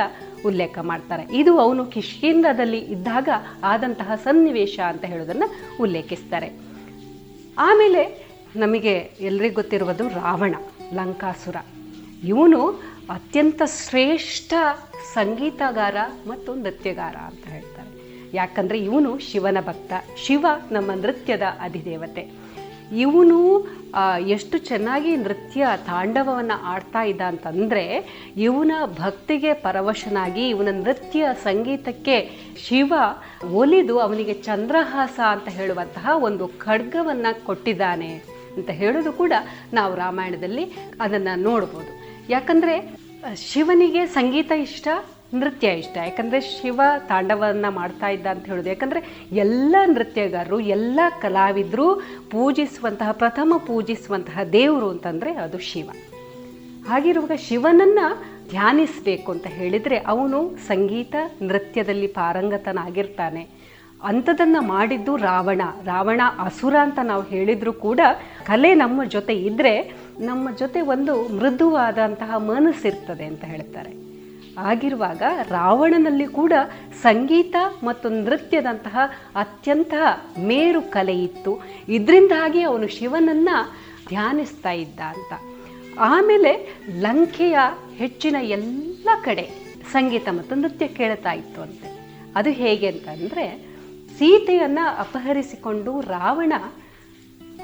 [0.46, 1.36] ಉಲ್ಲೇಖ ಮಾಡ್ತಾರೆ.
[1.36, 3.28] ಇದು ಅವನು ಕಿಷ್ಕಿಂದದಲ್ಲಿ ಇದ್ದಾಗ
[3.64, 6.50] ಆದಂತಹ ಸನ್ನಿವೇಶ ಅಂತ ಹೇಳೋದನ್ನು ಉಲ್ಲೇಖಿಸ್ತಾರೆ.
[7.58, 10.54] ಆಮೇಲೆ ನಮಗೆ ಎಲ್ರಿಗೂ ಗೊತ್ತಿರುವುದು ರಾವಣ,
[10.94, 11.56] ಲಂಕಾಸುರ.
[12.24, 12.66] ಇವನು
[13.10, 14.54] ಅತ್ಯಂತ ಶ್ರೇಷ್ಠ
[15.14, 17.88] ಸಂಗೀತಗಾರ ಮತ್ತು ನೃತ್ಯಗಾರ ಅಂತ ಹೇಳ್ತಾರೆ.
[18.36, 19.92] ಯಾಕಂದರೆ ಇವನು ಶಿವನ ಭಕ್ತ.
[20.16, 22.47] ಶಿವ ನಮ್ಮ ನೃತ್ಯದ ಅಧಿದೇವತೆ.
[22.92, 23.66] ಇವನು
[24.27, 27.85] ಎಷ್ಟು ಚೆನ್ನಾಗಿ ನೃತ್ಯ ತಾಂಡವವನ್ನು ಆಡ್ತಾ ಇದ್ದ ಅಂತಂದರೆ,
[28.37, 32.92] ಇವನ ಭಕ್ತಿಗೆ ಪರವಶನಾಗಿ ಇವನ ನೃತ್ಯ ಸಂಗೀತಕ್ಕೆ ಶಿವ
[33.53, 38.22] ಒಲಿದು ಅವನಿಗೆ ಚಂದ್ರಹಾಸ ಅಂತ ಹೇಳುವಂತಹ ಒಂದು ಖಡ್ಗವನ್ನು ಕೊಟ್ಟಿದ್ದಾನೆ
[38.57, 39.33] ಅಂತ ಹೇಳೋದು ಕೂಡ
[39.72, 40.64] ನಾವು ರಾಮಾಯಣದಲ್ಲಿ
[41.01, 42.22] ಅದನ್ನು ನೋಡ್ಬೋದು.
[42.31, 42.96] ಯಾಕಂದರೆ,
[43.37, 44.88] ಶಿವನಿಗೆ ಸಂಗೀತ ಇಷ್ಟ
[45.34, 45.96] ನೃತ್ಯ ಇಷ್ಟ.
[45.96, 48.68] ಯಾಕಂದರೆ ಶಿವ ತಾಂಡವವನ್ನು ಮಾಡ್ತಾ ಇದ್ದ ಅಂತ ಹೇಳೋದು.
[48.68, 51.94] ಯಾಕಂದರೆ ಎಲ್ಲ ನೃತ್ಯಗಾರರು, ಎಲ್ಲ ಕಲಾವಿದರು
[52.30, 55.90] ಪೂಜಿಸುವಂತಹ, ಪ್ರಥಮ ಪೂಜಿಸುವಂತಹ ದೇವರು ಅಂತಂದರೆ ಅದು ಶಿವ.
[56.88, 63.48] ಹಾಗಿರುವಾಗ ಶಿವನನ್ನು ಧ್ಯಾನಿಸಬೇಕು ಅಂತ ಹೇಳಿದರೆ ಅವನು ಸಂಗೀತ ನೃತ್ಯದಲ್ಲಿ ಪಾರಂಗತನಾಗಿರ್ತಾನೆ.
[64.02, 65.62] ಅಂಥದನ್ನು ಮಾಡಿದ್ದು ರಾವಣ.
[65.84, 68.00] ರಾವಣ ಅಸುರ ಅಂತ ನಾವು ಹೇಳಿದರೂ ಕೂಡ
[68.46, 74.07] ಕಲೆ ನಮ್ಮ ಜೊತೆ ಇದ್ದರೆ ನಮ್ಮ ಜೊತೆ ಒಂದು ಮೃದುವಾದಂತಹ ಮನಸ್ಸಿರ್ತದೆ ಅಂತ ಹೇಳ್ತಾರೆ.
[74.58, 76.52] ಆಗಿರುವಾಗ ರಾವಣನಲ್ಲಿ ಕೂಡ
[77.02, 78.98] ಸಂಗೀತ ಮತ್ತು ನೃತ್ಯದಂತಹ
[79.36, 79.94] ಅತ್ಯಂತ
[80.38, 81.58] ಮೇರು ಕಲೆ ಇತ್ತು.
[81.88, 83.72] ಇದರಿಂದಾಗಿ ಅವನು ಶಿವನನ್ನು
[84.08, 85.40] ಧ್ಯಾನಿಸ್ತಾ ಇದ್ದ ಅಂತ.
[85.98, 87.58] ಆಮೇಲೆ ಲಂಕೆಯ
[87.94, 89.50] ಹೆಚ್ಚಿನ ಎಲ್ಲ ಕಡೆ
[89.92, 91.98] ಸಂಗೀತ ಮತ್ತು ನೃತ್ಯ ಕೇಳ್ತಾ ಇತ್ತು ಅಂತೆ.
[92.36, 93.66] ಅದು ಹೇಗೆ ಅಂತಂದರೆ,
[94.18, 96.52] ಸೀತೆಯನ್ನು ಅಪಹರಿಸಿಕೊಂಡು ರಾವಣ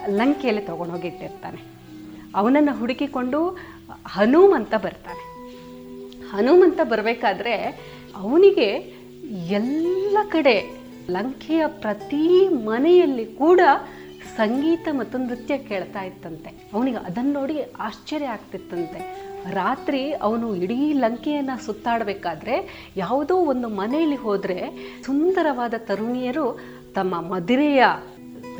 [0.06, 1.60] ಲಂಕೆಯಲ್ಲಿ ತಗೊಂಡೋಗಿಟ್ಟಿರ್ತಾನೆ.
[2.34, 3.58] ಅವನನ್ನು ಹುಡುಕಿಕೊಂಡು
[4.06, 5.33] ಹನುಮಂತ ಬರ್ತಾನೆ.
[6.34, 7.54] ಹನುಮಂತ ಬರಬೇಕಾದ್ರೆ
[8.16, 8.68] ಅವನಿಗೆ
[9.50, 10.56] ಎಲ್ಲ ಕಡೆ
[11.10, 13.60] ಲಂಕೆಯ ಪ್ರತಿ ಮನೆಯಲ್ಲಿ ಕೂಡ
[14.36, 16.70] ಸಂಗೀತ ಮತ್ತು ನೃತ್ಯ ಕೇಳ್ತಾ ಇತ್ತಂತೆ.
[16.74, 19.00] ಅವನಿಗೆ ಅದನ್ನು ನೋಡಿ ಆಶ್ಚರ್ಯ ಆಗ್ತಿತ್ತಂತೆ.
[19.50, 24.60] ರಾತ್ರಿ ಅವನು ಇಡೀ ಲಂಕೆಯನ್ನು ಸುತ್ತಾಡಬೇಕಾದ್ರೆ ಯಾವುದೋ ಒಂದು ಮನೆಯಲ್ಲಿ ಹೋದರೆ
[25.06, 26.60] ಸುಂದರವಾದ ತರುಣಿಯರು
[26.94, 27.84] ತಮ್ಮ ಮದುರೆಯ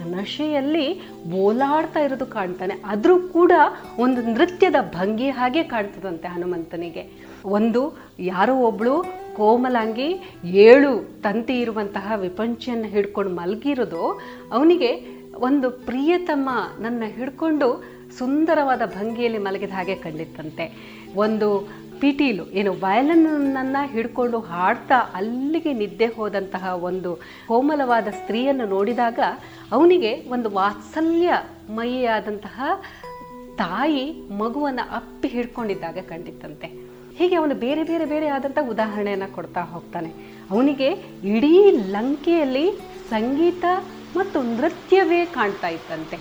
[0.05, 0.87] ನಶೆಯಲ್ಲಿ
[1.33, 2.75] ಓಲಾಡ್ತಾ ಇರೋದು ಕಾಣ್ತಾನೆ.
[2.85, 3.53] ಆದರೂ ಕೂಡ
[3.99, 7.34] ಒಂದು ನೃತ್ಯದ ಭಂಗಿ ಹಾಗೆ ಕಾಣ್ತದಂತೆ ಹನುಮಂತನಿಗೆ.
[7.45, 9.05] ಒಂದು, ಯಾರೋ ಒಬ್ಬಳು
[9.37, 14.21] ಕೋಮಲಾಂಗಿ ಏಳು ತಂತಿ ಇರುವಂತಹ ವಿಪಂಚಿಯನ್ನು ಹಿಡ್ಕೊಂಡು ಮಲಗಿರೋದು,
[14.53, 17.85] ಅವನಿಗೆ ಒಂದು ಪ್ರಿಯತಮ್ಮ ನನ್ನ ಹಿಡ್ಕೊಂಡು
[18.19, 20.73] ಸುಂದರವಾದ ಭಂಗಿಯಲ್ಲಿ ಮಲಗಿದ ಹಾಗೆ ಕಂಡಿತ್ತಂತೆ.
[21.17, 21.69] ಒಂದು
[22.01, 27.17] ಪಿಟೀಲು, ಏನು ವಯಲನ್ನನ್ನು ಹಿಡ್ಕೊಂಡು ಹಾಡ್ತಾ ಅಲ್ಲಿಗೆ ನಿದ್ದೆ ಹೋದಂತಹ ಒಂದು
[27.49, 29.19] ಕೋಮಲವಾದ ಸ್ತ್ರೀಯನ್ನು ನೋಡಿದಾಗ
[29.73, 31.33] ಅವನಿಗೆ ಒಂದು ವಾತ್ಸಲ್ಯ
[31.71, 32.63] ಮೈಯಾದಂತಹ
[33.57, 36.84] ತಾಯಿ ಮಗುವನ್ನು ಅಪ್ಪಿ ಹಿಡ್ಕೊಂಡಿದ್ದಾಗ ಕಂಡಿತ್ತಂತೆ.
[37.19, 40.11] ಹೀಗೆ ಅವನು ಬೇರೆ ಬೇರೆ ಬೇರೆ ಆದಂಥ ಉದಾಹರಣೆಯನ್ನು ಕೊಡ್ತಾ ಹೋಗ್ತಾನೆ.
[40.51, 40.89] ಅವನಿಗೆ
[41.35, 41.57] ಇಡೀ
[41.97, 42.67] ಲಂಕೆಯಲ್ಲಿ
[43.11, 43.65] ಸಂಗೀತ
[44.17, 46.17] ಮತ್ತು ನೃತ್ಯವೇ ಕಾಣ್ತಾ ಇತ್ತಂತೆ.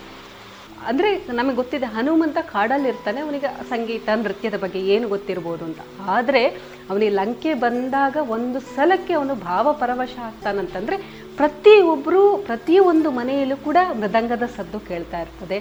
[0.89, 5.81] ಅಂದರೆ ನಮಗೆ ಗೊತ್ತಿದೆ ಹನುಮಂತ ಕಾಡಲ್ಲಿರ್ತಾನೆ, ಅವನಿಗೆ ಸಂಗೀತ, ನೃತ್ಯದ ಬಗ್ಗೆ ಏನು ಗೊತ್ತಿರ್ಬೋದು ಅಂತ.
[6.15, 6.41] ಆದರೆ
[6.89, 10.97] ಅವನಿಗೆ ಲಂಕೆ ಬಂದಾಗ ಒಂದು ಸಲಕ್ಕೆ ಅವನು ಭಾವಪರವಶ ಆಗ್ತಾನಂತಂದರೆ
[11.37, 15.59] ಪ್ರತಿಯೊಬ್ಬರು ಪ್ರತಿಯೊಂದು ಮನೆಯಲ್ಲೂ ಕೂಡ ಮೃದಂಗದ ಸದ್ದು ಕೇಳ್ತಾ ಇರ್ತದೆ.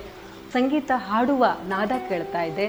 [0.56, 2.66] ಸಂಗೀತ ಹಾಡುವ ನಾದ ಕೇಳ್ತಾ ಇದೆ.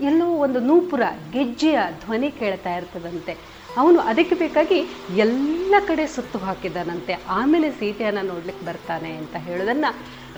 [0.00, 3.36] ಎಲ್ಲೋ ಒಂದು ನೂಪುರ, ಗೆಜ್ಜೆಯ ಧ್ವನಿ ಕೇಳ್ತಾ ಇರ್ತದಂತೆ.
[3.76, 4.78] ಅವನು ಅದಕ್ಕೆ ಬೇಕಾಗಿ
[5.16, 9.90] ಎಲ್ಲ ಕಡೆ ಸುತ್ತು ಹಾಕಿದ್ದಾನಂತೆ ಆಮೇಲೆ ಸೀತೆಯನ್ನು ನೋಡ್ಲಿಕ್ಕೆ ಬರ್ತಾನೆ ಅಂತ ಹೇಳೋದನ್ನು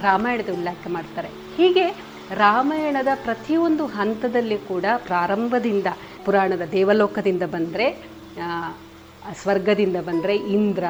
[0.02, 1.28] ರಾಮಾಯಣದ ಉಲ್ಲೇಖ ಮಾಡ್ತಾರೆ.
[1.28, 1.84] ಹೀಗೆ
[2.34, 5.86] ರಾಮಾಯಣದ ಪ್ರತಿಯೊಂದು ಹಂತದಲ್ಲಿ ಕೂಡ ಪ್ರಾರಂಭದಿಂದ
[6.24, 7.86] ಪುರಾಣದ ದೇವಲೋಕದಿಂದ ಬಂದರೆ
[9.42, 10.84] ಸ್ವರ್ಗದಿಂದ ಬಂದರೆ ಇಂದ್ರ,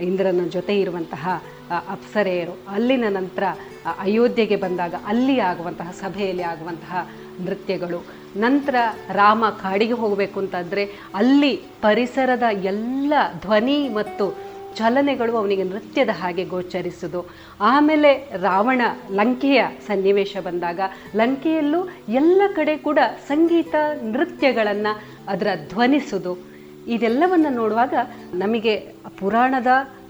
[0.00, 1.42] ಇಂದ್ರನ ಜೊತೆ ಇರುವಂತಹ
[1.88, 2.52] ಅಪ್ಸರೆಯರು.
[2.68, 3.44] ಅಲ್ಲಿನ ನಂತರ
[3.98, 7.08] ಅಯೋಧ್ಯೆಗೆ ಬಂದಾಗ ಅಲ್ಲಿ ಆಗುವಂತಹ, ಸಭೆಯಲ್ಲಿ ಆಗುವಂತಹ
[7.44, 7.98] ನೃತ್ಯಗಳು.
[8.36, 8.74] ನಂತರ
[9.12, 10.84] ರಾಮ ಕಾಡಿಗೆ ಹೋಗಬೇಕು ಅಂತಂದರೆ
[11.14, 13.12] ಅಲ್ಲಿ ಪರಿಸರದ ಎಲ್ಲ
[13.42, 17.20] ಧ್ವನಿ ಮತ್ತು ಚಲನೆಗಳು ಅವನಿಗೆ ನೃತ್ಯದ ಹಾಗೆ ಗೋಚರಿಸುವುದು
[17.60, 18.10] ಆಮೇಲೆ
[18.42, 20.80] ರಾವಣ ಲಂಕೆಯ ಸನ್ನಿವೇಶ ಬಂದಾಗ
[21.16, 24.92] ಲಂಕೆಯಲ್ಲೂ ಎಲ್ಲ ಕಡೆ ಕೂಡ ಸಂಗೀತ ನೃತ್ಯಗಳನ್ನು
[25.30, 26.32] ಅದರ ಧ್ವನಿಸುವುದು
[26.86, 27.94] ಇದೆಲ್ಲವನ್ನು ನೋಡುವಾಗ
[28.34, 28.76] ನಮಗೆ
[29.18, 29.66] ಪುರಾಣದ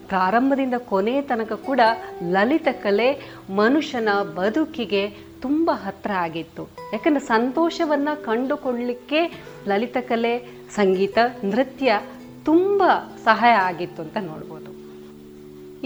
[0.09, 1.81] ಪ್ರಾರಂಭದಿಂದ ಕೊನೆಯ ತನಕ ಕೂಡ
[2.23, 3.09] ಲಲಿತ ಕಲೆ
[3.51, 5.03] ಮನುಷ್ಯನ ಬದುಕಿಗೆ
[5.43, 6.63] ತುಂಬ ಹತ್ತಿರ ಆಗಿತ್ತು.
[6.93, 9.21] ಯಾಕಂದರೆ ಸಂತೋಷವನ್ನು ಕಂಡುಕೊಳ್ಳಲಿಕ್ಕೆ
[9.69, 10.35] ಲಲಿತ ಕಲೆ,
[10.71, 12.01] ಸಂಗೀತ, ನೃತ್ಯ
[12.45, 12.83] ತುಂಬ
[13.25, 14.71] ಸಹಾಯ ಆಗಿತ್ತು ಅಂತ ನೋಡ್ಬೋದು.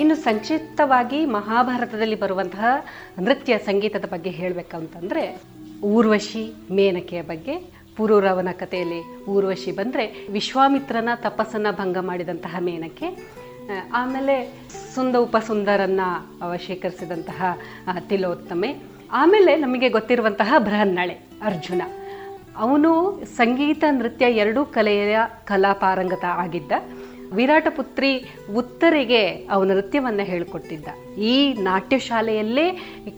[0.00, 2.64] ಇನ್ನು ಸಂಕ್ಷಿಪ್ತವಾಗಿ ಮಹಾಭಾರತದಲ್ಲಿ ಬರುವಂತಹ
[3.20, 5.42] ನೃತ್ಯ ಸಂಗೀತದ ಬಗ್ಗೆ ಹೇಳಬೇಕಂತಂದರೆ,
[5.82, 7.54] ಊರ್ವಶಿ ಮೇನಕೆಯ ಬಗ್ಗೆ,
[7.96, 13.08] ಪುರೂರವನ ಕಥೆಯಲ್ಲಿ ಊರ್ವಶಿ ಬಂದರೆ ವಿಶ್ವಾಮಿತ್ರನ ತಪಸ್ಸನ್ನು ಭಂಗ ಮಾಡಿದಂತಹ ಮೇನಕೆ
[13.92, 14.34] ಆಮೇಲೆ
[14.94, 16.08] ಸುಂದ ಉಪಸುಂದರನ್ನು
[16.66, 17.58] ಶೇಖರಿಸಿದಂತಹ
[18.08, 21.82] ತಿಲೋತ್ತಮೆ ಆಮೇಲೆ ನಮಗೆ ಗೊತ್ತಿರುವಂತಹ ಬೃಹನ್ನಳೆ, ಅರ್ಜುನ.
[22.56, 26.72] ಅವನು ಸಂಗೀತ, ನೃತ್ಯ ಎರಡೂ ಕಲೆಯ ಕಲಾಪಾರಂಗತ ಆಗಿದ್ದ.
[27.32, 31.18] ವಿರಾಟ ಪುತ್ರಿ ಉತ್ತರಿಗೆ ಅವನ ನೃತ್ಯವನ್ನು ಹೇಳಿಕೊಟ್ಟಿದ್ದ.
[31.18, 32.70] ಈ ನಾಟ್ಯ ಶಾಲೆಯಲ್ಲೇ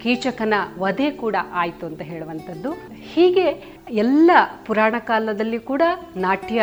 [0.03, 2.71] ಕೀಚಕನ ವಧೆ ಕೂಡ ಆಯಿತು ಅಂತ ಹೇಳುವಂಥದ್ದು.
[3.15, 4.31] ಹೀಗೆ ಎಲ್ಲ
[4.67, 5.83] ಪುರಾಣ ಕಾಲದಲ್ಲಿ ಕೂಡ
[6.17, 6.63] ನಾಟ್ಯ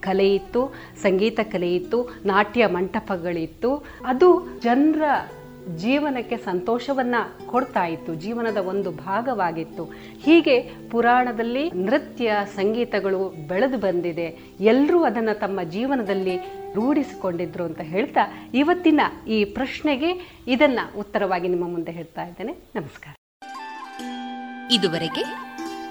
[0.00, 3.84] ಕಲೆ ಇತ್ತು, ಸಂಗೀತ ಕಲೆ ಇತ್ತು, ನಾಟ್ಯ ಮಂಟಪಗಳಿತ್ತು.
[4.06, 5.02] ಅದು ಜನರ
[5.76, 7.14] ಜೀವನಕ್ಕೆ ಸಂತೋಷವನ್ನ
[7.46, 9.84] ಕೊಡ್ತಾ ಇತ್ತು, ಜೀವನದ ಒಂದು ಭಾಗವಾಗಿತ್ತು.
[10.22, 14.38] ಹೀಗೆ ಪುರಾಣದಲ್ಲಿ ನೃತ್ಯ, ಸಂಗೀತಗಳು ಬೆಳೆದು ಬಂದಿದೆ.
[14.60, 16.36] ಎಲ್ಲರೂ ಅದನ್ನು ತಮ್ಮ ಜೀವನದಲ್ಲಿ
[16.74, 22.52] ರೂಢಿಸಿಕೊಂಡಿದ್ರು ಅಂತ ಹೇಳ್ತಾ ಇವತ್ತಿನ ಈ ಪ್ರಶ್ನೆಗೆ ಇದನ್ನ ಉತ್ತರವಾಗಿ ನಿಮ್ಮ ಮುಂದೆ ಹೇಳ್ತಾ ಇದ್ದೇನೆ.
[22.52, 23.14] ನಮಸ್ಕಾರ.
[24.72, 25.24] ಇದುವರೆಗೆ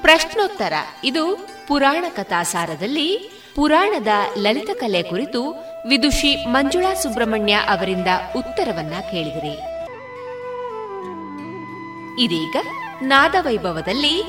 [0.02, 0.74] ಪ್ರಶ್ನೋತ್ತರ.
[1.04, 4.08] ಇದು ಪುರಾಣ ಕಥಾಸಾರದಲ್ಲಿ ಪುರಾಣದ
[4.38, 9.60] ಲಲಿತ ಕಲೆ ಕುರಿತು ವಿದುಷಿ ಮಂಜುಳಾ ಸುಬ್ರಹ್ಮಣ್ಯ ಅವರಿಂದ ಉತ್ತರವನ್ನ ಕೇಳಿದಿರಿ.
[12.24, 12.56] ಇದೀಗ
[13.02, 14.24] ನಾದವೈಭವದಲ್ಲಿ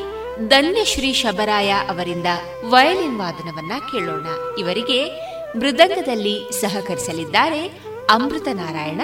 [0.49, 2.27] ಧನ್ಯಶ್ರೀ ಶಬರಾಯ ಅವರಿಂದ
[2.69, 4.27] ವಯಲಿನ್ ವಾದನವನ್ನ ಕೇಳೋಣ.
[4.59, 5.07] ಇವರಿಗೆ
[5.59, 7.67] ಮೃದಂಗದಲ್ಲಿ ಸಹಕರಿಸಲಿದ್ದಾರೆ
[8.11, 9.01] ಅಮೃತ ನಾರಾಯಣ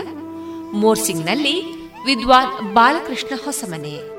[0.72, 4.15] ಮೋರ್ಸಿಂಗ್ನಲ್ಲಿ ವಿದ್ವಾನ್ ಬಾಲಕೃಷ್ಣ ಹೊಸಮನೆ.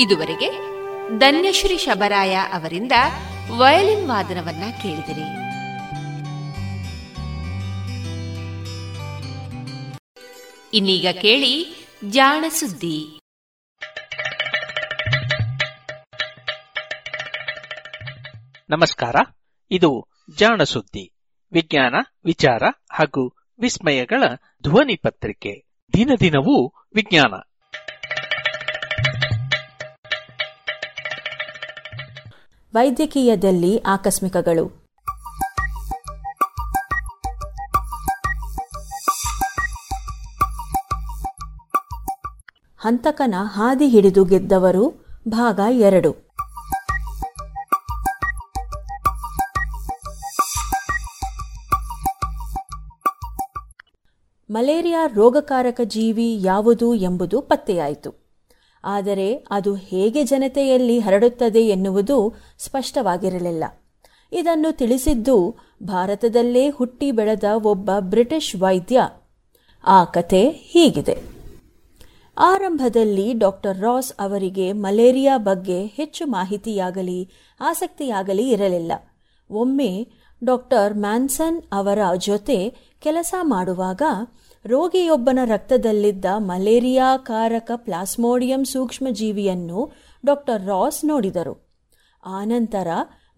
[0.00, 0.50] ಇದುವರೆಗೆ
[1.18, 2.92] ಧನ್ಯಶ್ರೀ ಶಬರಾಯ ಅವರಿಂದ
[3.56, 5.20] ವಯಲಿನ್ ವಾದನವನ್ನ ಕೇಳಿದಿರಿ.
[10.74, 13.20] ಇನ್ನೀಗ ಕೇಳಿ ಜಾಣ ಸುದ್ದಿ.
[18.70, 19.14] ನಮಸ್ಕಾರ,
[19.70, 21.12] ಇದು ಜಾಣ ಸುದ್ದಿ.
[21.52, 21.94] ವಿಜ್ಞಾನ,
[22.24, 24.22] ವಿಚಾರ ಹಾಗೂ ವಿಸ್ಮಯಗಳ
[24.62, 25.68] ಧ್ವನಿ ಪತ್ರಿಕೆ.
[25.92, 27.34] ದಿನ ದಿನವೂ ವಿಜ್ಞಾನ.
[32.74, 34.66] ವೈದ್ಯಕೀಯದಲ್ಲಿ ಆಕಸ್ಮಿಕಗಳು.
[42.78, 44.92] ಹಂತಕನ ಹಾದಿ ಹಿಡಿದು ಗೆದ್ದವರು
[45.28, 46.30] ಭಾಗ ಎರಡು.
[54.50, 58.19] ಮಲೇರಿಯಾ ರೋಗಕಾರಕ ಜೀವಿ ಯಾವುದು ಎಂಬುದು ಪತ್ತೆಯಾಯಿತು.
[58.84, 63.64] ಆದರೆ ಅದು ಹೇಗೆ ಜನತೆಯಲ್ಲಿ ಹರಡುತ್ತದೆ ಎನ್ನುವುದು ಸ್ಪಷ್ಟವಾಗಿರಲಿಲ್ಲ.
[64.32, 69.00] ಇದನ್ನು ತಿಳಿಸಿದ್ದು ಭಾರತದಲ್ಲೇ ಹುಟ್ಟಿ ಬೆಳೆದ ಒಬ್ಬ ಬ್ರಿಟಿಷ್ ವೈದ್ಯ.
[69.84, 71.40] ಆ ಕಥೆ ಹೀಗಿದೆ.
[72.38, 78.92] ಆರಂಭದಲ್ಲಿ ಡಾಕ್ಟರ್ ರಾಸ್ ಅವರಿಗೆ ಮಲೇರಿಯಾ ಬಗ್ಗೆ ಹೆಚ್ಚು ಮಾಹಿತಿಯಾಗಲಿ, ಆಸಕ್ತಿಯಾಗಲಿ ಇರಲಿಲ್ಲ.
[79.50, 80.08] ಒಮ್ಮೆ
[80.44, 84.02] ಡಾಕ್ಟರ್ ಮ್ಯಾನ್ಸನ್ ಅವರ ಜೊತೆ ಕೆಲಸ ಮಾಡುವಾಗ
[84.66, 89.92] ರೋಗಿಯೊಬ್ಬನ ರಕ್ತದಲ್ಲಿದ್ದ ಮಲೇರಿಯಾಕಾರಕ ಪ್ಲಾಸ್ಮೋಡಿಯಂ ಸೂಕ್ಷ್ಮಜೀವಿಯನ್ನು
[90.26, 91.70] ಡಾಕ್ಟರ್ ರಾಸ್ ನೋಡಿದರು.
[92.26, 92.88] ಆನಂತರ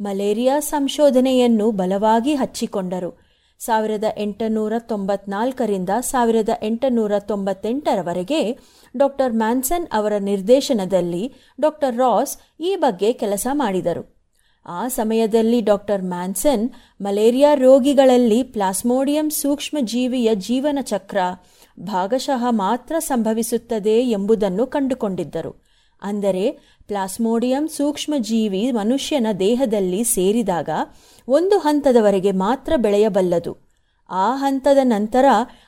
[0.01, 3.19] ಮಲೇರಿಯಾ ಸಂಶೋಧನೆಯನ್ನು ಬಲವಾಗಿ ಹಚ್ಚಿಕೊಂಡರು.
[3.59, 8.59] ಸಾವಿರದ ಎಂಟುನೂರ ತೊಂಬತ್ನಾಲ್ಕರಿಂದ ಸಾವಿರದ ಎಂಟುನೂರ ತೊಂಬತ್ತೆಂಟರವರೆಗೆ
[8.97, 14.12] ಡಾಕ್ಟರ್ ಮ್ಯಾನ್ಸನ್ ಅವರ ನಿರ್ದೇಶನದಲ್ಲಿ ಡಾಕ್ಟರ್ ರಾಸ್ ಈ ಬಗ್ಗೆ ಕೆಲಸ ಮಾಡಿದರು.
[14.67, 21.19] ಆ ಸಮಯದಲ್ಲಿ ಡಾಕ್ಟರ್ ಮ್ಯಾನ್ಸನ್ ಮಲೇರಿಯಾ ರೋಗಿಗಳಲ್ಲಿ ಪ್ಲಾಸ್ಮೋಡಿಯಂ ಸೂಕ್ಷ್ಮ ಜೀವಿಯ ಜೀವನ ಚಕ್ರ
[21.81, 25.63] ಭಾಗಶಃ ಮಾತ್ರ ಸಂಭವಿಸುತ್ತದೆ ಎಂಬುದನ್ನು ಕಂಡುಕೊಂಡಿದ್ದರು.
[26.03, 26.51] ಅಂದರೆ
[26.87, 30.69] ಪ್ಲಾಸ್ಮೋಡಿಯಂ ಸೂಕ್ಷ್ಮಜೀವಿ ಮನುಷ್ಯನ ದೇಹದಲ್ಲಿ ಸೇರಿದಾಗ
[31.29, 33.57] ಒಂದು ಹಂತದವರೆಗೆ ಮಾತ್ರ ಬೆಳೆಯಬಲ್ಲದು.
[34.11, 35.25] ಆ ಹಂತದ ನಂತರ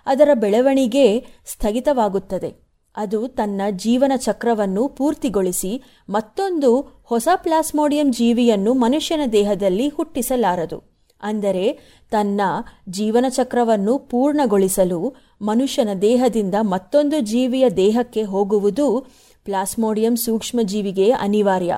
[0.06, 2.63] ಅದರ ಬೆಳವಣಿಗೆ ಸ್ಥಗಿತವಾಗುತ್ತದೆ.
[2.96, 6.70] ಅದು ತನ್ನ ಜೀವನ ಚಕ್ರವನ್ನು ಪೂರ್ತಿಗೊಳಿಸಿ ಮತ್ತೊಂದು
[7.04, 10.78] ಹೊಸ ಪ್ಲಾಸ್ಮೋಡಿಯಂ ಜೀವಿಯನ್ನು ಮನುಷ್ಯನ ದೇಹದಲ್ಲಿ ಹುಟ್ಟಿಸಲಾರದು.
[11.22, 11.78] ಅಂದರೆ
[12.10, 12.40] ತನ್ನ
[12.88, 19.06] ಜೀವನ ಚಕ್ರವನ್ನು ಪೂರ್ಣಗೊಳಿಸಲು ಮನುಷ್ಯನ ದೇಹದಿಂದ ಮತ್ತೊಂದು ಜೀವಿಯ ದೇಹಕ್ಕೆ ಹೋಗುವುದು
[19.44, 21.76] ಪ್ಲಾಸ್ಮೋಡಿಯಂ ಸೂಕ್ಷ್ಮಜೀವಿಗೆ ಅನಿವಾರ್ಯ.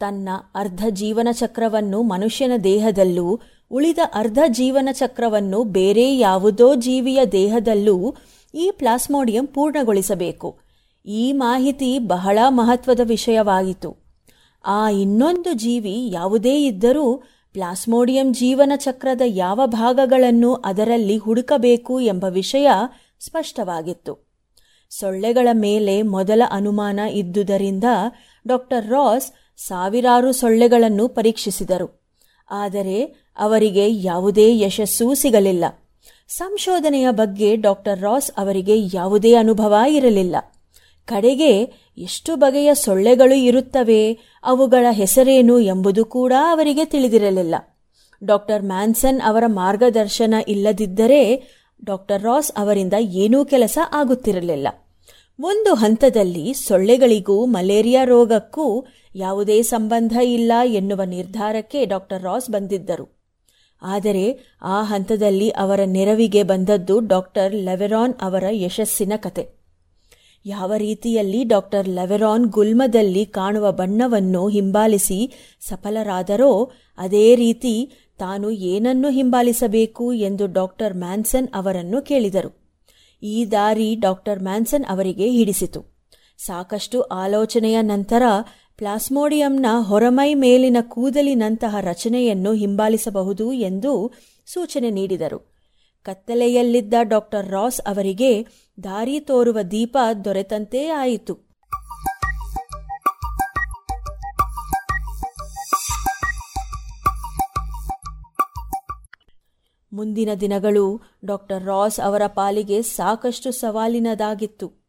[0.00, 8.14] ತನ್ನ ಅರ್ಧ ಜೀವನ ಚಕ್ರವನ್ನು ಮನುಷ್ಯನ ದೇಹದಲ್ಲೂ ಉಳಿದ ಅರ್ಧ ಜೀವನ ಚಕ್ರವನ್ನು ಬೇರೆ ಯಾವುದೋ ಜೀವಿಯ ದೇಹದಲ್ಲೂ
[8.54, 10.58] ಈ ಪ್ಲಾಸ್ಮೋಡಿಯಂ ಪೂರ್ಣಗೊಳಿಸಬೇಕು.
[11.06, 13.96] ಈ ಮಾಹಿತಿ ಬಹಳ ಮಹತ್ವದ ವಿಷಯವಾಯಿತು
[14.66, 22.68] ಆ ಇನ್ನೊಂದು ಜೀವಿ ಯಾವುದೇ ಇದ್ದರೂ ಪ್ಲಾಸ್ಮೋಡಿಯಂ ಜೀವನ ಚಕ್ರದ ಯಾವ ಭಾಗಗಳನ್ನು ಅದರಲ್ಲಿ ಹುಡುಕಬೇಕು ಎಂಬ ವಿಷಯ
[23.20, 24.36] ಸ್ಪಷ್ಟವಾಗಿತ್ತು.
[24.90, 27.84] ಸೊಳ್ಳೆಗಳ ಮೇಲೆ ಮೊದಲ ಅನುಮಾನ ಇದ್ದುದರಿಂದ
[28.46, 32.04] ಡಾಕ್ಟರ್ ರಾಸ್ ಸಾವಿರಾರು ಸೊಳ್ಳೆಗಳನ್ನು ಪರೀಕ್ಷಿಸಿದರು.
[32.50, 32.98] ಆದರೆ
[33.38, 35.64] ಅವರಿಗೆ ಯಾವುದೇ ಯಶಸ್ಸೂ ಸಿಗಲಿಲ್ಲ.
[36.28, 40.36] ಸಂಶೋಧನೆಯ ಬಗ್ಗೆ ಡಾಕ್ಟರ್ ರಾಸ್ ಅವರಿಗೆ ಯಾವುದೇ ಅನುಭವ ಇರಲಿಲ್ಲ.
[41.06, 47.54] ಕಡೆಗೆ ಎಷ್ಟು ಬಗೆಯ ಸೊಳ್ಳೆಗಳು ಇರುತ್ತವೆ, ಅವುಗಳ ಹೆಸರೇನು ಎಂಬುದು ಕೂಡ ಅವರಿಗೆ ತಿಳಿದಿರಲಿಲ್ಲ.
[48.24, 51.42] ಡಾಕ್ಟರ್ ಮ್ಯಾನ್ಸನ್ ಅವರ ಮಾರ್ಗದರ್ಶನ ಇಲ್ಲದಿದ್ದರೆ
[51.84, 54.68] ಡಾಕ್ಟರ್ ರಾಸ್ ಅವರಿಂದ ಏನೂ ಕೆಲಸ ಆಗುತ್ತಿರಲಿಲ್ಲ.
[55.40, 63.13] ಒಂದು ಹಂತದಲ್ಲಿ ಸೊಳ್ಳೆಗಳಿಗೂ ಮಲೇರಿಯಾ ರೋಗಕ್ಕೂ ಯಾವುದೇ ಸಂಬಂಧ ಇಲ್ಲ ಎನ್ನುವ ನಿರ್ಧಾರಕ್ಕೆ ಡಾಕ್ಟರ್ ರಾಸ್ ಬಂದಿದ್ದರು.
[63.84, 69.64] ಆದರೆ ಆ ಹಂತದಲ್ಲಿ ಅವರ ನೆರವಿಗೆ ಬಂದದ್ದು ಡಾಕ್ಟರ್ ಲೆವೆರಾನ್ ಅವರ ಯಶಸ್ಸಿನ ಕತೆ.
[70.46, 80.46] ಯಾವ ರೀತಿಯಲ್ಲಿ ಡಾಕ್ಟರ್ ಲೆವೆರಾನ್ ಗುಲ್ಮದಲ್ಲಿ ಕಾಣುವ ಬಣ್ಣವನ್ನು ಹಿಂಬಾಲಿಸಿ ಸಫಲರಾದರೋ, ಅದೇ ರೀತಿ ತಾನು ಏನನ್ನು ಹಿಂಬಾಲಿಸಬೇಕು ಎಂದು
[80.46, 82.80] ಡಾಕ್ಟರ್ ಮ್ಯಾನ್ಸನ್ ಅವರನ್ನು ಕೇಳಿದರು.
[83.22, 85.94] ಈ ದಾರಿ ಡಾಕ್ಟರ್ ಮ್ಯಾನ್ಸನ್ ಅವರಿಗೆ ಹಿಡಿಸಿತು.
[86.38, 88.22] ಸಾಕಷ್ಟು ಆಲೋಚನೆಯ ನಂತರ
[88.76, 94.12] ಪ್ಲಾಸ್ಮೋಡಿಯಂನ ಹೊರಮೈ ಮೇಲಿನ ಕೂದಲಿನಂತಹ ರಚನೆಯನ್ನು ಹಿಂಬಾಲಿಸಬಹುದು ಎಂದು
[94.46, 95.54] ಸೂಚನೆ ನೀಡಿದರು.
[96.02, 98.46] ಕತ್ತಲೆಯಲ್ಲಿದ್ದ ಡಾಕ್ಟರ್ ರಾಸ್ ಅವರಿಗೆ
[98.84, 101.54] ದಾರಿ ತೋರುವ ದೀಪ ದೊರೆತಂತೆ ಆಯಿತು.
[109.92, 114.83] ಮುಂದಿನ ದಿನಗಳು ಡಾಕ್ಟರ್ ರಾಸ್ ಅವರ ಪಾಲಿಗೆ ಸಾಕಷ್ಟು ಸವಾಲಿನದಾಗಿತ್ತು.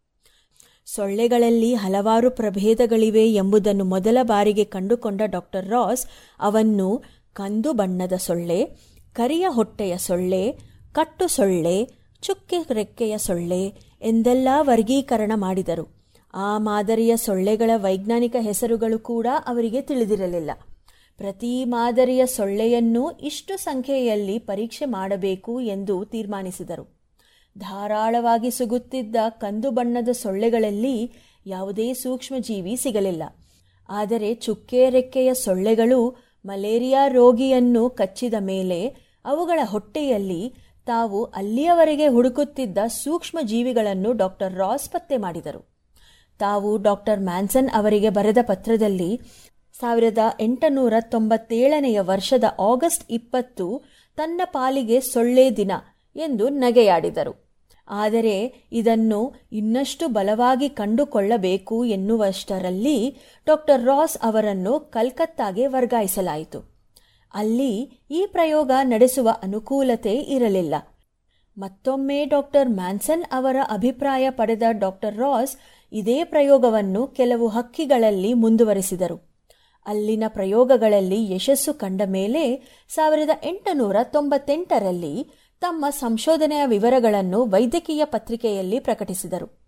[0.85, 6.07] ಸೊಳ್ಳೆಗಳಲ್ಲಿ ಹಲವಾರು ಪ್ರಭೇದಗಳಿವೆ ಎಂಬುದನ್ನು ಮೊದಲ ಬಾರಿಗೆ ಕಂಡುಕೊಂಡ ಡಾಕ್ಟರ್ ರಾಸ್,
[6.39, 8.65] ಅವನ್ನು ಕಂದು ಬಣ್ಣದ ಸೊಳ್ಳೆ,
[9.13, 10.59] ಕರಿಯ ಹೊಟ್ಟೆಯ ಸೊಳ್ಳೆ,
[10.91, 11.89] ಕಟ್ಟು ಸೊಳ್ಳೆ,
[12.21, 15.95] ಚುಕ್ಕೆ ರೆಕ್ಕೆಯ ಸೊಳ್ಳೆ ಎಂದೆಲ್ಲ ವರ್ಗೀಕರಣ ಮಾಡಿದರು.
[16.33, 20.51] ಆ ಮಾದರಿಯ ಸೊಳ್ಳೆಗಳ ವೈಜ್ಞಾನಿಕ ಹೆಸರುಗಳು ಕೂಡ ಅವರಿಗೆ ತಿಳಿದಿರಲಿಲ್ಲ.
[21.17, 26.94] ಪ್ರತಿ ಮಾದರಿಯ ಸೊಳ್ಳೆಯನ್ನು ಇಷ್ಟು ಸಂಖ್ಯೆಯಲ್ಲಿ ಪರೀಕ್ಷೆ ಮಾಡಬೇಕು ಎಂದು ತೀರ್ಮಾನಿಸಿದರು.
[27.57, 31.11] ಧಾರಾಳವಾಗಿ ಸುಗುತ್ತಿದ್ದ ಕಂದು ಬಣ್ಣದ ಸೊಳ್ಳೆಗಳಲ್ಲಿ
[31.45, 33.23] ಯಾವುದೇ ಸೂಕ್ಷ್ಮಜೀವಿ ಸಿಗಲಿಲ್ಲ.
[33.89, 38.95] ಆದರೆ ಚುಕ್ಕೆ ರೆಕ್ಕೆಯ ಸೊಳ್ಳೆಗಳು ಮಲೇರಿಯಾ ರೋಗಿಯನ್ನು ಕಚ್ಚಿದ ಮೇಲೆ
[39.25, 40.53] ಅವುಗಳ ಹೊಟ್ಟೆಯಲ್ಲಿ
[40.85, 45.75] ತಾವು ಅಲ್ಲಿಯವರೆಗೆ ಹುಡುಕುತ್ತಿದ್ದ ಸೂಕ್ಷ್ಮ ಜೀವಿಗಳನ್ನು ಡಾಕ್ಟರ್ ರಾಸ್ ಪತ್ತೆ ಮಾಡಿದರು.
[46.39, 49.19] ತಾವು ಡಾಕ್ಟರ್ ಮ್ಯಾನ್ಸನ್ ಅವರಿಗೆ ಬರೆದ ಪತ್ರದಲ್ಲಿ
[49.79, 53.83] ಸಾವಿರದ ಎಂಟುನೂರ ತೊಂಬತ್ತೇಳನೆಯ ವರ್ಷದ ಆಗಸ್ಟ್ ಇಪ್ಪತ್ತು
[54.15, 55.71] ತನ್ನ ಪಾಲಿಗೆ ಸೊಳ್ಳೆ ದಿನ
[56.15, 57.44] ಎಂದು ನಗೆಯಾಡಿದರು.
[57.87, 66.59] ಆದರೆ ಇದನ್ನು ಇನ್ನಷ್ಟು ಬಲವಾಗಿ ಕಂಡುಕೊಳ್ಳಬೇಕು ಎನ್ನುವಷ್ಟರಲ್ಲಿ ಡಾಕ್ಟರ್ ರಾಸ್ ಅವರನ್ನು ಕಲ್ಕತ್ತಾಗೆ ವರ್ಗಾಯಿಸಲಾಯಿತು.
[67.33, 70.75] ಅಲ್ಲಿ ಈ ಪ್ರಯೋಗ ನಡೆಸುವ ಅನುಕೂಲತೆ ಇರಲಿಲ್ಲ.
[71.57, 75.57] ಮತ್ತೊಮ್ಮೆ ಡಾಕ್ಟರ್ ಮ್ಯಾನ್ಸನ್ ಅವರ ಅಭಿಪ್ರಾಯ ಪಡೆದ ಡಾಕ್ಟರ್ ರಾಸ್
[75.91, 79.35] ಇದೇ ಪ್ರಯೋಗವನ್ನು ಕೆಲವು ಹಕ್ಕಿಗಳಲ್ಲಿ ಮುಂದುವರೆಸಿದರು.
[79.85, 82.43] ಅಲ್ಲಿನ ಪ್ರಯೋಗಗಳಲ್ಲಿ ಯಶಸ್ಸು ಕಂಡ ಮೇಲೆ
[82.87, 89.59] ಸಾವಿರದ ಎಂಟುನೂರ ತೊಂಬತ್ತೆಂಟರಲ್ಲಿ ತಮ್ಮ ಸಂಶೋಧನೆಯ ವಿವರಗಳನ್ನು ವೈದ್ಯಕೀಯ ಪತ್ರಿಕೆಯಲ್ಲಿ ಪ್ರಕಟಿಸಿದರು.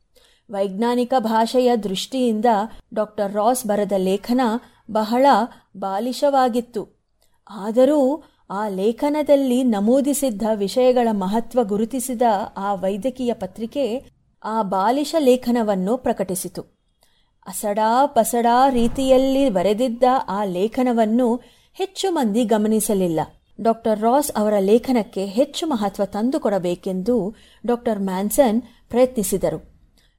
[0.49, 2.45] ವೈಜ್ಞಾನಿಕ ಭಾಷೆಯ ದೃಷ್ಟಿಯಿಂದ
[2.93, 4.41] ಡಾಕ್ಟರ್ ರಾಸ್ ಬರೆದ ಲೇಖನ
[4.91, 5.25] ಬಹಳ
[5.77, 7.09] ಬಾಲಿಶವಾಗಿತ್ತು.
[7.49, 12.21] ಆದರೂ ಆ ಲೇಖನದಲ್ಲಿ ನಮೂದಿಸಿದ್ದ ವಿಷಯಗಳ ಮಹತ್ವ ಗುರುತಿಸಿದ
[12.57, 14.05] ಆ ವೈದ್ಯಕೀಯ ಪತ್ರಿಕೆ
[14.43, 16.61] ಆ ಬಾಲಿಶ ಲೇಖನವನ್ನು ಪ್ರಕಟಿಸಿತು.
[17.47, 21.41] ಅಸಡಾ ಪಸಡಾ ರೀತಿಯಲ್ಲಿ ಬರೆದಿದ್ದ ಆ ಲೇಖನವನ್ನು
[21.73, 23.19] ಹೆಚ್ಚು ಮಂದಿ ಗಮನಿಸಲಿಲ್ಲ.
[23.61, 27.35] ಡಾಕ್ಟರ್ ರಾಸ್ ಅವರ ಲೇಖನಕ್ಕೆ ಹೆಚ್ಚು ಮಹತ್ವ ತಂದುಕೊಡಬೇಕೆಂದು
[27.65, 29.77] ಡಾಕ್ಟರ್ ಮ್ಯಾನ್ಸನ್ ಪ್ರಯತ್ನಿಸಿದರು.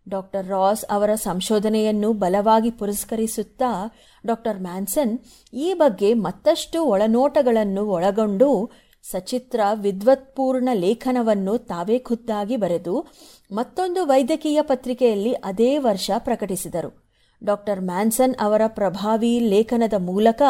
[0.09, 3.95] ಡಾಕ್ಟರ್ ರಾಸ್ ಅವರ ಸಂಶೋಧನೆಯನ್ನು ಬಲವಾಗಿ ಪುರಸ್ಕರಿಸುತ್ತಾ
[4.26, 5.18] ಡಾಕ್ಟರ್ ಮ್ಯಾನ್ಸನ್
[5.53, 8.70] ಈ ಬಗ್ಗೆ ಮತ್ತಷ್ಟು ಒಳನೋಟಗಳನ್ನು ಒಳಗೊಂಡು
[9.03, 13.07] ಸಚಿತ್ರ ವಿದ್ವತ್ಪೂರ್ಣ ಲೇಖನವನ್ನು ತಾವೇ ಖುದ್ದಾಗಿ ಬರೆದು
[13.53, 17.07] ಮತ್ತೊಂದು ವೈದ್ಯಕೀಯ ಪತ್ರಿಕೆಯಲ್ಲಿ ಅದೇ ವರ್ಷ ಪ್ರಕಟಿಸಿದರು.
[17.43, 20.43] ಡಾಕ್ಟರ್ ಮ್ಯಾನ್ಸನ್ ಅವರ ಪ್ರಭಾವಿ ಲೇಖನದ ಮೂಲಕ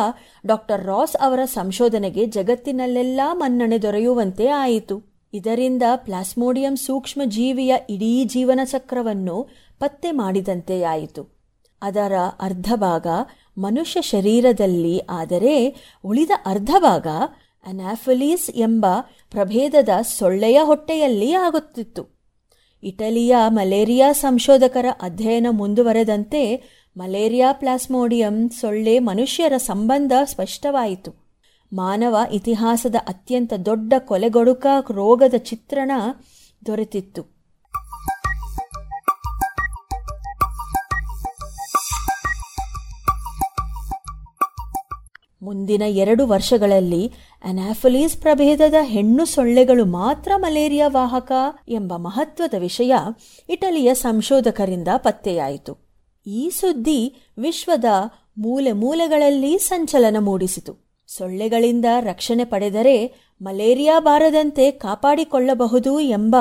[0.46, 4.96] ಡಾಕ್ಟರ್ ರಾಸ್ ಅವರ ಸಂಶೋಧನೆಗೆ ಜಗತ್ತಿನಲ್ಲೆಲ್ಲ ಮನ್ನಣೆ ದೊರೆಯುವಂತೆ ಆಯಿತು.
[5.32, 11.38] ಇದರಿಂದ ಪ್ಲಾಸ್ಮೋಡಿಯಂ ಸೂಕ್ಷ್ಮ ಜೀವಿಯ ಇಡೀ ಜೀವನ ಚಕ್ರವನ್ನು ಪತ್ತೆ ಮಾಡಿದಂತೆಯಾಯಿತು
[11.82, 13.06] ಅದರ ಅರ್ಧ ಭಾಗ
[13.58, 15.74] ಮನುಷ್ಯ ಶರೀರದಲ್ಲಿ, ಆದರೆ
[16.04, 17.06] ಉಳಿದ ಅರ್ಧ ಭಾಗ
[17.66, 18.86] ಅನಾಫಲೀಸ್ ಎಂಬ
[19.30, 22.17] ಪ್ರಭೇದದ ಸೊಳ್ಳೆಯ ಹೊಟ್ಟೆಯಲ್ಲಿ ಆಗುತ್ತಿತ್ತು.
[22.82, 26.62] ಇಟಲಿಯ ಮಲೇರಿಯಾ ಸಂಶೋಧಕರ ಅಧ್ಯಯನ ಮುಂದುವರೆದಂತೆ
[26.96, 31.28] ಮಲೇರಿಯಾ ಪ್ಲಾಸ್ಮೋಡಿಯಂ ಸೊಳ್ಳೆ ಮನುಷ್ಯರ ಸಂಬಂಧ ಸ್ಪಷ್ಟವಾಯಿತು.
[31.72, 35.92] ಮಾನವ ಇತಿಹಾಸದ ಅತ್ಯಂತ ದೊಡ್ಡ ಕೊಲೆಗೊಡುಕ ರೋಗದ ಚಿತ್ರಣ
[36.66, 37.38] ದೊರೆತಿತ್ತು.
[45.42, 47.12] ಮುಂದಿನ ಎರಡು ವರ್ಷಗಳಲ್ಲಿ
[47.44, 51.32] ಅನಾಫಲೀಸ್ ಪ್ರಭೇದದ ಹೆಣ್ಣು ಸೊಳ್ಳೆಗಳು ಮಾತ್ರ ಮಲೇರಿಯಾ ವಾಹಕ
[51.68, 52.94] ಎಂಬ ಮಹತ್ವದ ವಿಷಯ
[53.48, 55.88] ಇಟಲಿಯ ಸಂಶೋಧಕರಿಂದ ಪತ್ತೆಯಾಯಿತು.
[56.26, 57.84] ಈ ಸುದ್ದಿ ವಿಶ್ವದ
[58.38, 61.02] ಮೂಲೆ ಮೂಲೆಗಳಲ್ಲಿ ಸಂಚಲನ ಮೂಡಿಸಿತು.
[61.06, 66.36] ಸೊಳ್ಳೆಗಳಿಂದ ರಕ್ಷಣೆ ಪಡೆದರೆ ಮಲೇರಿಯಾ ಬಾರದಂತೆ ಕಾಪಾಡಿಕೊಳ್ಳಬಹುದು ಎಂಬ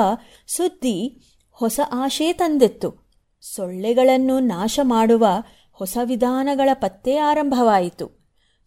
[0.46, 3.10] ಸುದ್ದಿ ಹೊಸ ಆಶೆ ತಂದಿತ್ತು.
[3.40, 5.26] ಸೊಳ್ಳೆಗಳನ್ನು ನಾಶ ಮಾಡುವ
[5.72, 8.17] ಹೊಸ ವಿಧಾನಗಳ ಪತ್ತೆ ಆರಂಭವಾಯಿತು.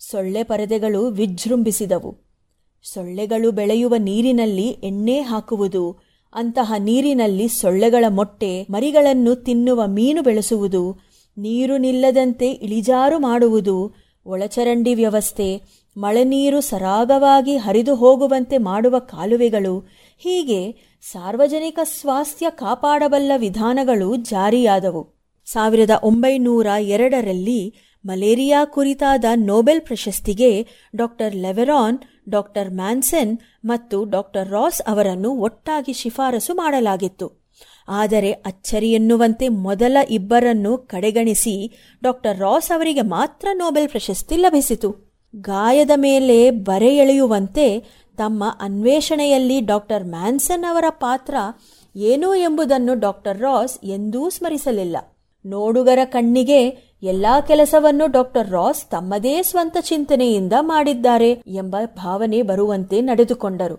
[0.09, 2.17] ಸೊಳ್ಳೆ ಪರದೆಗಳು ವಿಜೃಂಭಿಸಿದವು.
[2.93, 5.99] ಸೊಳ್ಳೆಗಳು ಬೆಳೆಯುವ ನೀರಿನಲ್ಲಿ ಎಣ್ಣೆ ಹಾಕುವುದು,
[6.33, 10.99] ಅಂತಹ ನೀರಿನಲ್ಲಿ ಸೊಳ್ಳೆಗಳ ಮೊಟ್ಟೆ, ಮರಿಗಳನ್ನು ತಿನ್ನುವ ಮೀನು ಬೆಳೆಸುವುದು,
[11.37, 13.95] ನೀರು ನಿಲ್ಲದಂತೆ ಇಳಿಜಾರು ಮಾಡುವುದು,
[14.25, 15.61] ಒಳಚರಂಡಿ ವ್ಯವಸ್ಥೆ,
[15.97, 19.79] ಮಳೆ ನೀರು ಸರಾಗವಾಗಿ ಹರಿದು ಹೋಗುವಂತೆ ಮಾಡುವ ಕಾಲುವೆಗಳು,
[20.17, 25.21] ಹೀಗೆ ಸಾರ್ವಜನಿಕ ಸ್ವಾಸ್ಥ್ಯ ಕಾಪಾಡಬಲ್ಲ ವಿಧಾನಗಳು ಜಾರಿಯಾದವು.
[25.45, 27.75] ಸಾವಿರದ ಒಂಬೈನೂರ ಎರಡರಲ್ಲಿ
[28.05, 31.97] ಮಲೇರಿಯಾ ಕುರಿತಾದ ನೊಬೆಲ್ ಪ್ರಶಸ್ತಿಗೆ ಡಾಕ್ಟರ್ ಲೆವೆರಾನ್,
[32.29, 37.41] ಡಾಕ್ಟರ್ ಮ್ಯಾನ್ಸೆನ್ ಮತ್ತು ಡಾಕ್ಟರ್ ರಾಸ್ ಅವರನ್ನು ಒಟ್ಟಾಗಿ ಶಿಫಾರಸು ಮಾಡಲಾಗಿತ್ತು.
[37.87, 41.55] ಆದರೆ ಅಚ್ಚರಿ ಎನ್ನುವಂತೆ ಮೊದಲ ಇಬ್ಬರನ್ನು ಕಡೆಗಣಿಸಿ
[42.03, 45.11] ಡಾಕ್ಟರ್ ರಾಸ್ ಅವರಿಗೆ ಮಾತ್ರ ನೊಬೆಲ್ ಪ್ರಶಸ್ತಿ ಲಭಿಸಿತು.
[45.35, 47.79] ಗಾಯದ ಮೇಲೆ ಬರೆ ಎಳೆಯುವಂತೆ
[48.17, 51.35] ತಮ್ಮ ಅನ್ವೇಷಣೆಯಲ್ಲಿ ಡಾಕ್ಟರ್ ಮ್ಯಾನ್ಸನ್ ಅವರ ಪಾತ್ರ
[51.95, 54.97] ಏನು ಎಂಬುದನ್ನು ಡಾಕ್ಟರ್ ರಾಸ್ ಎಂದೂ ಸ್ಮರಿಸಲಿಲ್ಲ.
[55.45, 63.77] ನೋಡುಗರ ಕಣ್ಣಿಗೆ ಎಲ್ಲಾ ಕೆಲಸವನ್ನು ಡಾಕ್ಟರ್ ರಾಸ್ ತಮ್ಮದೇ ಸ್ವಂತ ಚಿಂತನೆಯಿಂದ ಮಾಡಿದ್ದಾರೆ ಎಂಬ ಭಾವನೆ ಬರುವಂತೆ ನಡೆದುಕೊಂಡರು.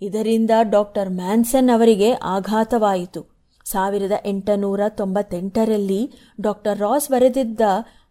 [0.00, 3.20] ಇದರಿಂದ ಡಾಕ್ಟರ್ ಮ್ಯಾನ್ಸನ್ ಅವರಿಗೆ ಆಘಾತವಾಯಿತು.
[3.64, 6.10] ಸಾವಿರದ ಎಂಟುನೂರ ತೊಂಬತ್ತೆಂಟರಲ್ಲಿ
[6.40, 7.60] ಡಾಕ್ಟರ್ ರಾಸ್ ಬರೆದಿದ್ದ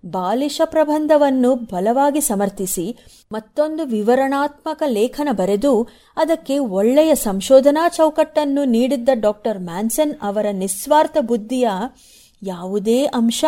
[0.06, 2.86] ಬಾಲಿಶ ಪ್ರಬಂಧವನ್ನು ಬಲವಾಗಿ ಸಮರ್ಥಿಸಿ
[3.32, 5.74] ಮತ್ತೊಂದು ವಿವರಣಾತ್ಮಕ ಲೇಖನ ಬರೆದು
[6.18, 11.70] ಅದಕ್ಕೆ ಒಳ್ಳೆಯ ಸಂಶೋಧನಾ ಚೌಕಟ್ಟನ್ನು ನೀಡಿದ್ದ ಡಾಕ್ಟರ್ ಮ್ಯಾನ್ಸನ್ ಅವರ ನಿಸ್ವಾರ್ಥ ಬುದ್ಧಿಯ
[12.44, 13.46] ಯಾವುದೇ ಅಂಶ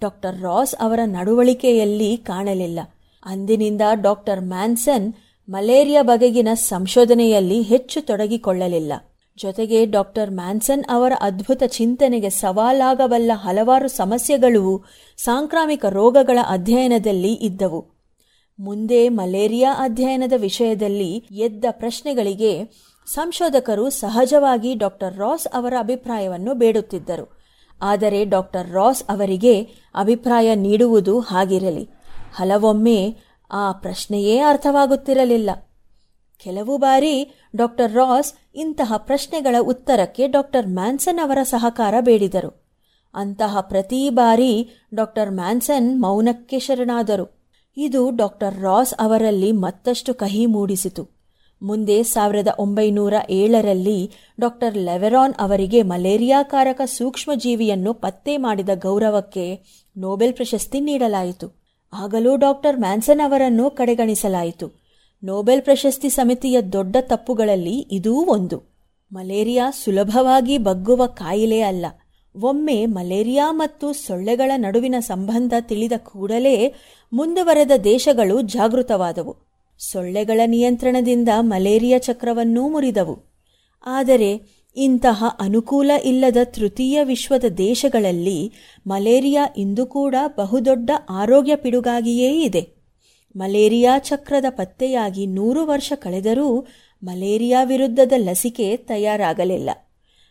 [0.00, 2.80] ಡಾಕ್ಟರ್ ರಾಸ್ ಅವರ ನಡವಳಿಕೆಯಲ್ಲಿ ಕಾಣಲಿಲ್ಲ.
[3.24, 5.12] ಅಂದಿನಿಂದ ಡಾಕ್ಟರ್ ಮ್ಯಾನ್ಸನ್
[5.48, 8.92] ಮಲೇರಿಯಾ ಬಗೆಗಿನ ಸಂಶೋಧನೆಯಲ್ಲಿ ಹೆಚ್ಚು ತೊಡಗಿಕೊಳ್ಳಲಿಲ್ಲ.
[9.36, 14.84] ಜೊತೆಗೆ ಡಾಕ್ಟರ್ ಮ್ಯಾನ್ಸನ್ ಅವರ ಅದ್ಭುತ ಚಿಂತನೆಗೆ ಸವಾಲಾಗಬಲ್ಲ ಹಲವಾರು ಸಮಸ್ಯೆಗಳು
[15.16, 17.86] ಸಾಂಕ್ರಾಮಿಕ ರೋಗಗಳ ಅಧ್ಯಯನದಲ್ಲಿ ಇದ್ದವು.
[18.60, 22.64] ಮುಂದೆ ಮಲೇರಿಯಾ ಅಧ್ಯಯನದ ವಿಷಯದಲ್ಲಿ ಎದ್ದ ಪ್ರಶ್ನೆಗಳಿಗೆ
[23.06, 27.43] ಸಂಶೋಧಕರು ಸಹಜವಾಗಿ ಡಾಕ್ಟರ್ ರಾಸ್ ಅವರ ಅಭಿಪ್ರಾಯವನ್ನು ಬೇಡುತ್ತಿದ್ದರು.
[27.84, 31.90] ಆದರೆ ಡಾಕ್ಟರ್ ರಾಸ್ ಅವರಿಗೆ ಅಭಿಪ್ರಾಯ ನೀಡುವುದು ಹಾಗಿರಲಿ.
[32.34, 33.16] ಹಲವೊಮ್ಮೆ
[33.50, 35.50] ಆ ಪ್ರಶ್ನೆಯೇ ಅರ್ಥವಾಗುತ್ತಿರಲಿಲ್ಲ.
[36.38, 42.64] ಕೆಲವು ಬಾರಿ ಡಾಕ್ಟರ್ ರಾಸ್ ಇಂತಹ ಪ್ರಶ್ನೆಗಳ ಉತ್ತರಕ್ಕೆ ಡಾಕ್ಟರ್ ಮ್ಯಾನ್ಸನ್ ಅವರ ಸಹಕಾರ ಬೇಡಿದರು.
[43.14, 47.44] ಅಂತಹ ಪ್ರತಿ ಬಾರಿ ಡಾಕ್ಟರ್ ಮ್ಯಾನ್ಸನ್ ಮೌನಕ್ಕೆ ಶರಣಾದರು.
[47.76, 51.13] ಇದು ಡಾಕ್ಟರ್ ರಾಸ್ ಅವರಲ್ಲಿ ಮತ್ತಷ್ಟು ಕಹಿ ಮೂಡಿಸಿತು.
[51.64, 54.10] ಮುಂದೆ ಸಾವಿರದ ಒಂಬೈನೂರ ಏಳರಲ್ಲಿ
[54.40, 59.60] ಡಾಕ್ಟರ್ ಲೆವೆರಾನ್ ಅವರಿಗೆ ಮಲೇರಿಯಾಕಾರಕ ಸೂಕ್ಷ್ಮಜೀವಿಯನ್ನು ಪತ್ತೆ ಮಾಡಿದ ಗೌರವಕ್ಕೆ
[59.96, 61.64] ನೊಬೆಲ್ ಪ್ರಶಸ್ತಿ ನೀಡಲಾಯಿತು.
[61.92, 64.84] ಆಗಲೂ ಡಾಕ್ಟರ್ ಮ್ಯಾನ್ಸನ್ ಅವರನ್ನು ಕಡೆಗಣಿಸಲಾಯಿತು.
[65.24, 68.58] ನೋಬೆಲ್ ಪ್ರಶಸ್ತಿ ಸಮಿತಿಯ ದೊಡ್ಡ ತಪ್ಪುಗಳಲ್ಲಿ ಇದೂ ಒಂದು.
[69.12, 71.86] ಮಲೇರಿಯಾ ಸುಲಭವಾಗಿ ಬಗ್ಗುವ ಕಾಯಿಲೆ ಅಲ್ಲ.
[72.42, 76.74] ಒಮ್ಮೆ ಮಲೇರಿಯಾ ಮತ್ತು ಸೊಳ್ಳೆಗಳ ನಡುವಿನ ಸಂಬಂಧ ತಿಳಿದ ಕೂಡಲೇ
[77.12, 79.53] ಮುಂದುವರೆದ ದೇಶಗಳು ಜಾಗೃತವಾದವು.
[79.92, 83.34] ಸೊಳ್ಳೆಗಳ ನಿಯಂತ್ರಣದಿಂದ ಮಲೇರಿಯಾ ಚಕ್ರವನ್ನೂ ಮುರಿದವು.
[83.86, 84.42] ಆದರೆ
[84.76, 88.52] ಇಂತಹ ಅನುಕೂಲ ಇಲ್ಲದ ತೃತೀಯ ವಿಶ್ವದ ದೇಶಗಳಲ್ಲಿ
[88.86, 92.68] ಮಲೇರಿಯಾ ಇಂದು ಕೂಡ ಬಹುದೊಡ್ಡ ಆರೋಗ್ಯ ಪಿಡುಗಾಗಿಯೇ ಇದೆ.
[93.36, 96.66] ಮಲೇರಿಯಾ ಚಕ್ರದ ಪತ್ತೆಯಾಗಿ ನೂರು ವರ್ಷ ಕಳೆದರೂ
[97.02, 99.70] ಮಲೇರಿಯಾ ವಿರುದ್ಧದ ಲಸಿಕೆ ತಯಾರಾಗಲಿಲ್ಲ.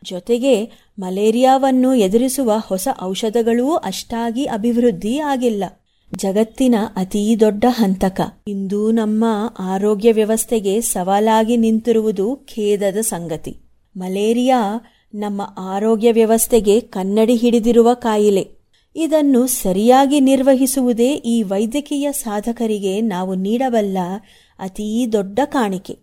[0.03, 5.63] ಜೊತೆಗೆ ಮಲೇರಿಯಾವನ್ನು ಎದುರಿಸುವ ಹೊಸ ಔಷಧಗಳೂ ಅಷ್ಟಾಗಿ ಅಭಿವೃದ್ಧಿ ಆಗಿಲ್ಲ.
[6.18, 8.22] ಜಗತ್ತಿನ ಅತೀ ದೊಡ್ಡ ಹಂತಕ.
[8.48, 9.26] ಇಂದು ನಮ್ಮ
[9.60, 13.57] ಆರೋಗ್ಯ ವ್ಯವಸ್ಥೆಗೆ ಸವಾಲಾಗಿ ನಿಂತಿರುವುದು ಖೇದದ ಸಂಗತಿ.
[13.98, 14.81] ಮಲೇರಿಯಾ
[15.15, 18.48] ನಮ್ಮ ಆರೋಗ್ಯ ವ್ಯವಸ್ಥೆಗೆ ಕನ್ನಡಿ ಹಿಡಿದಿರುವ ಕಾಯಿಲೆ.
[18.95, 23.98] ಇದನ್ನು ಸರಿಯಾಗಿ ನಿರ್ವಹಿಸುವುದೇ ಈ ವೈದ್ಯಕೀಯ ಸಾಧಕರಿಗೆ ನಾವು ನೀಡಬಲ್ಲ
[24.60, 26.02] ಅತೀ ದೊಡ್ಡ ಕಾಣಿಕೆ.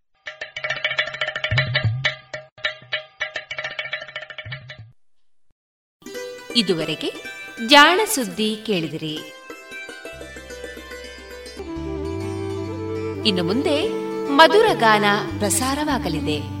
[6.55, 7.13] ಇದುವರೆಗೆ
[7.67, 9.19] ಜಾಣ ಸುದ್ದಿ ಕೇಳಿದಿರಿ.
[13.27, 13.87] ಇನ್ನು ಮುಂದೆ
[14.25, 15.05] ಮಧುರ ಗಾನ
[15.39, 16.60] ಪ್ರಸಾರವಾಗಲಿದೆ.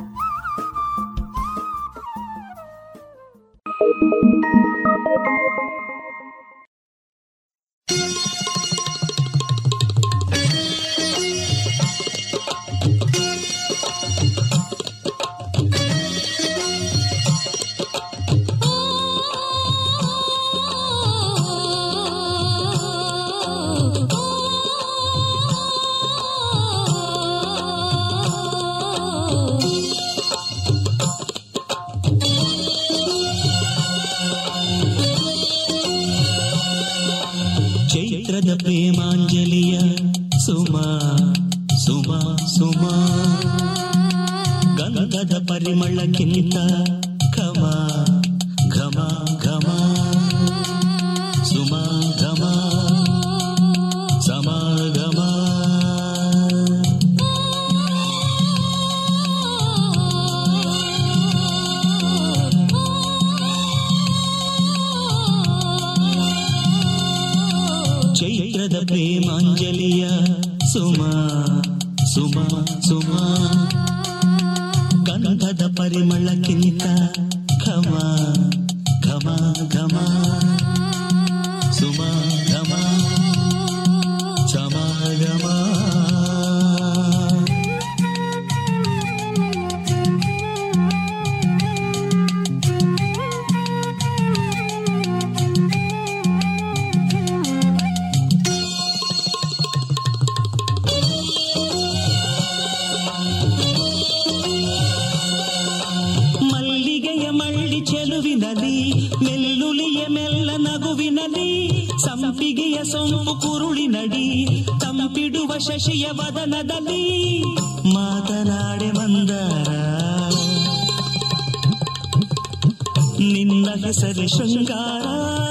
[123.75, 125.50] ನಸರೆ ಶೃಂಗಾರ.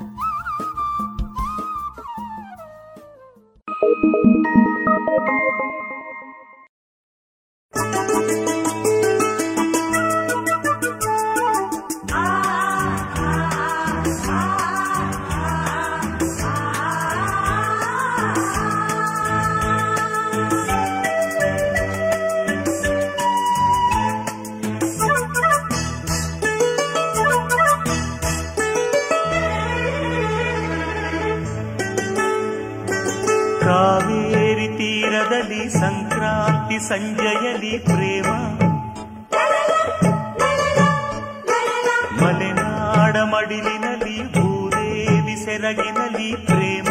[45.43, 46.87] సెరగినలి ప్రేమ.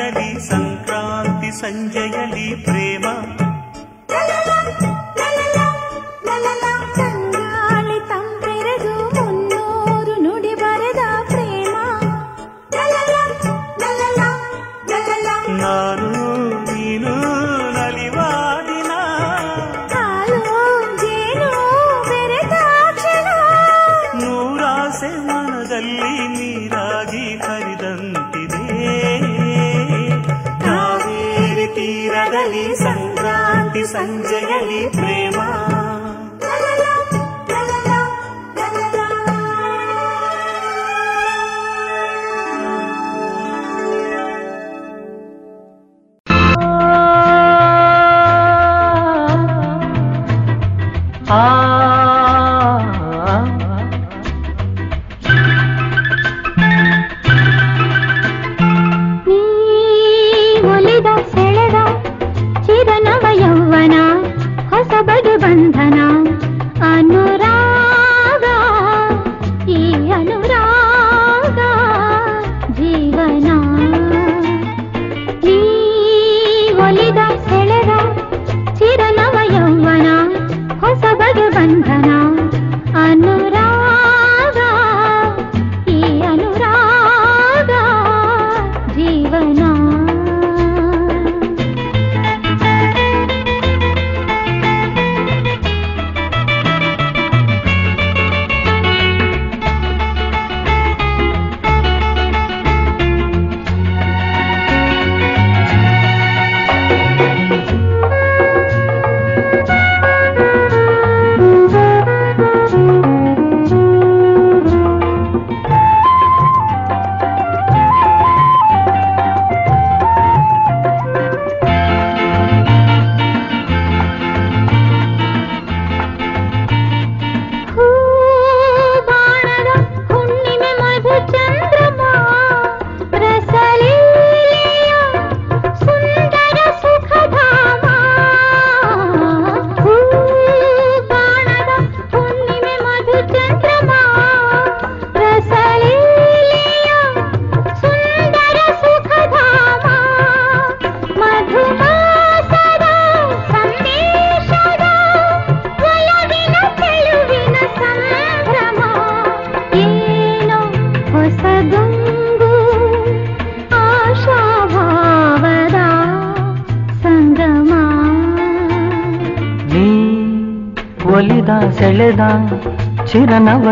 [0.00, 3.41] रि सङ्क्रान्ति सञ्जयली प्रेम।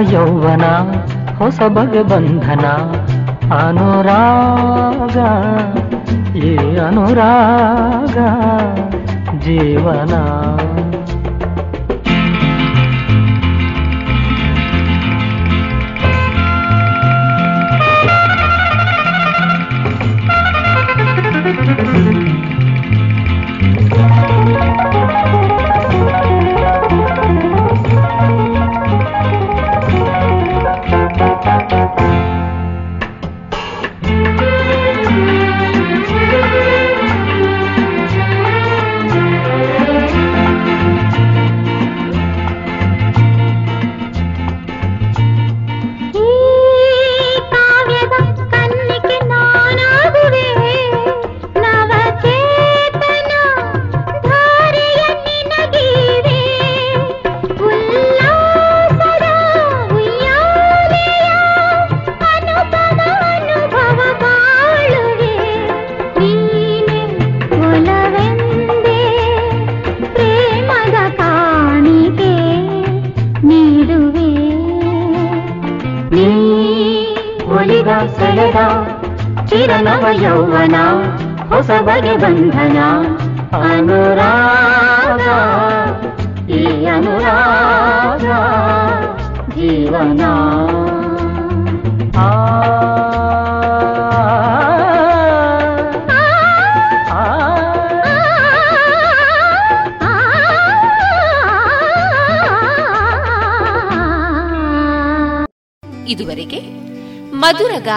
[0.10, 0.66] ಯೌವನ
[1.38, 2.66] ಹೊಸ ಬಗೆ ಬಂಧನ
[3.56, 5.18] ಅನುರಾಗ
[6.42, 8.18] ಈ ಅನುರಾಗ
[9.40, 10.14] ಜೀವನ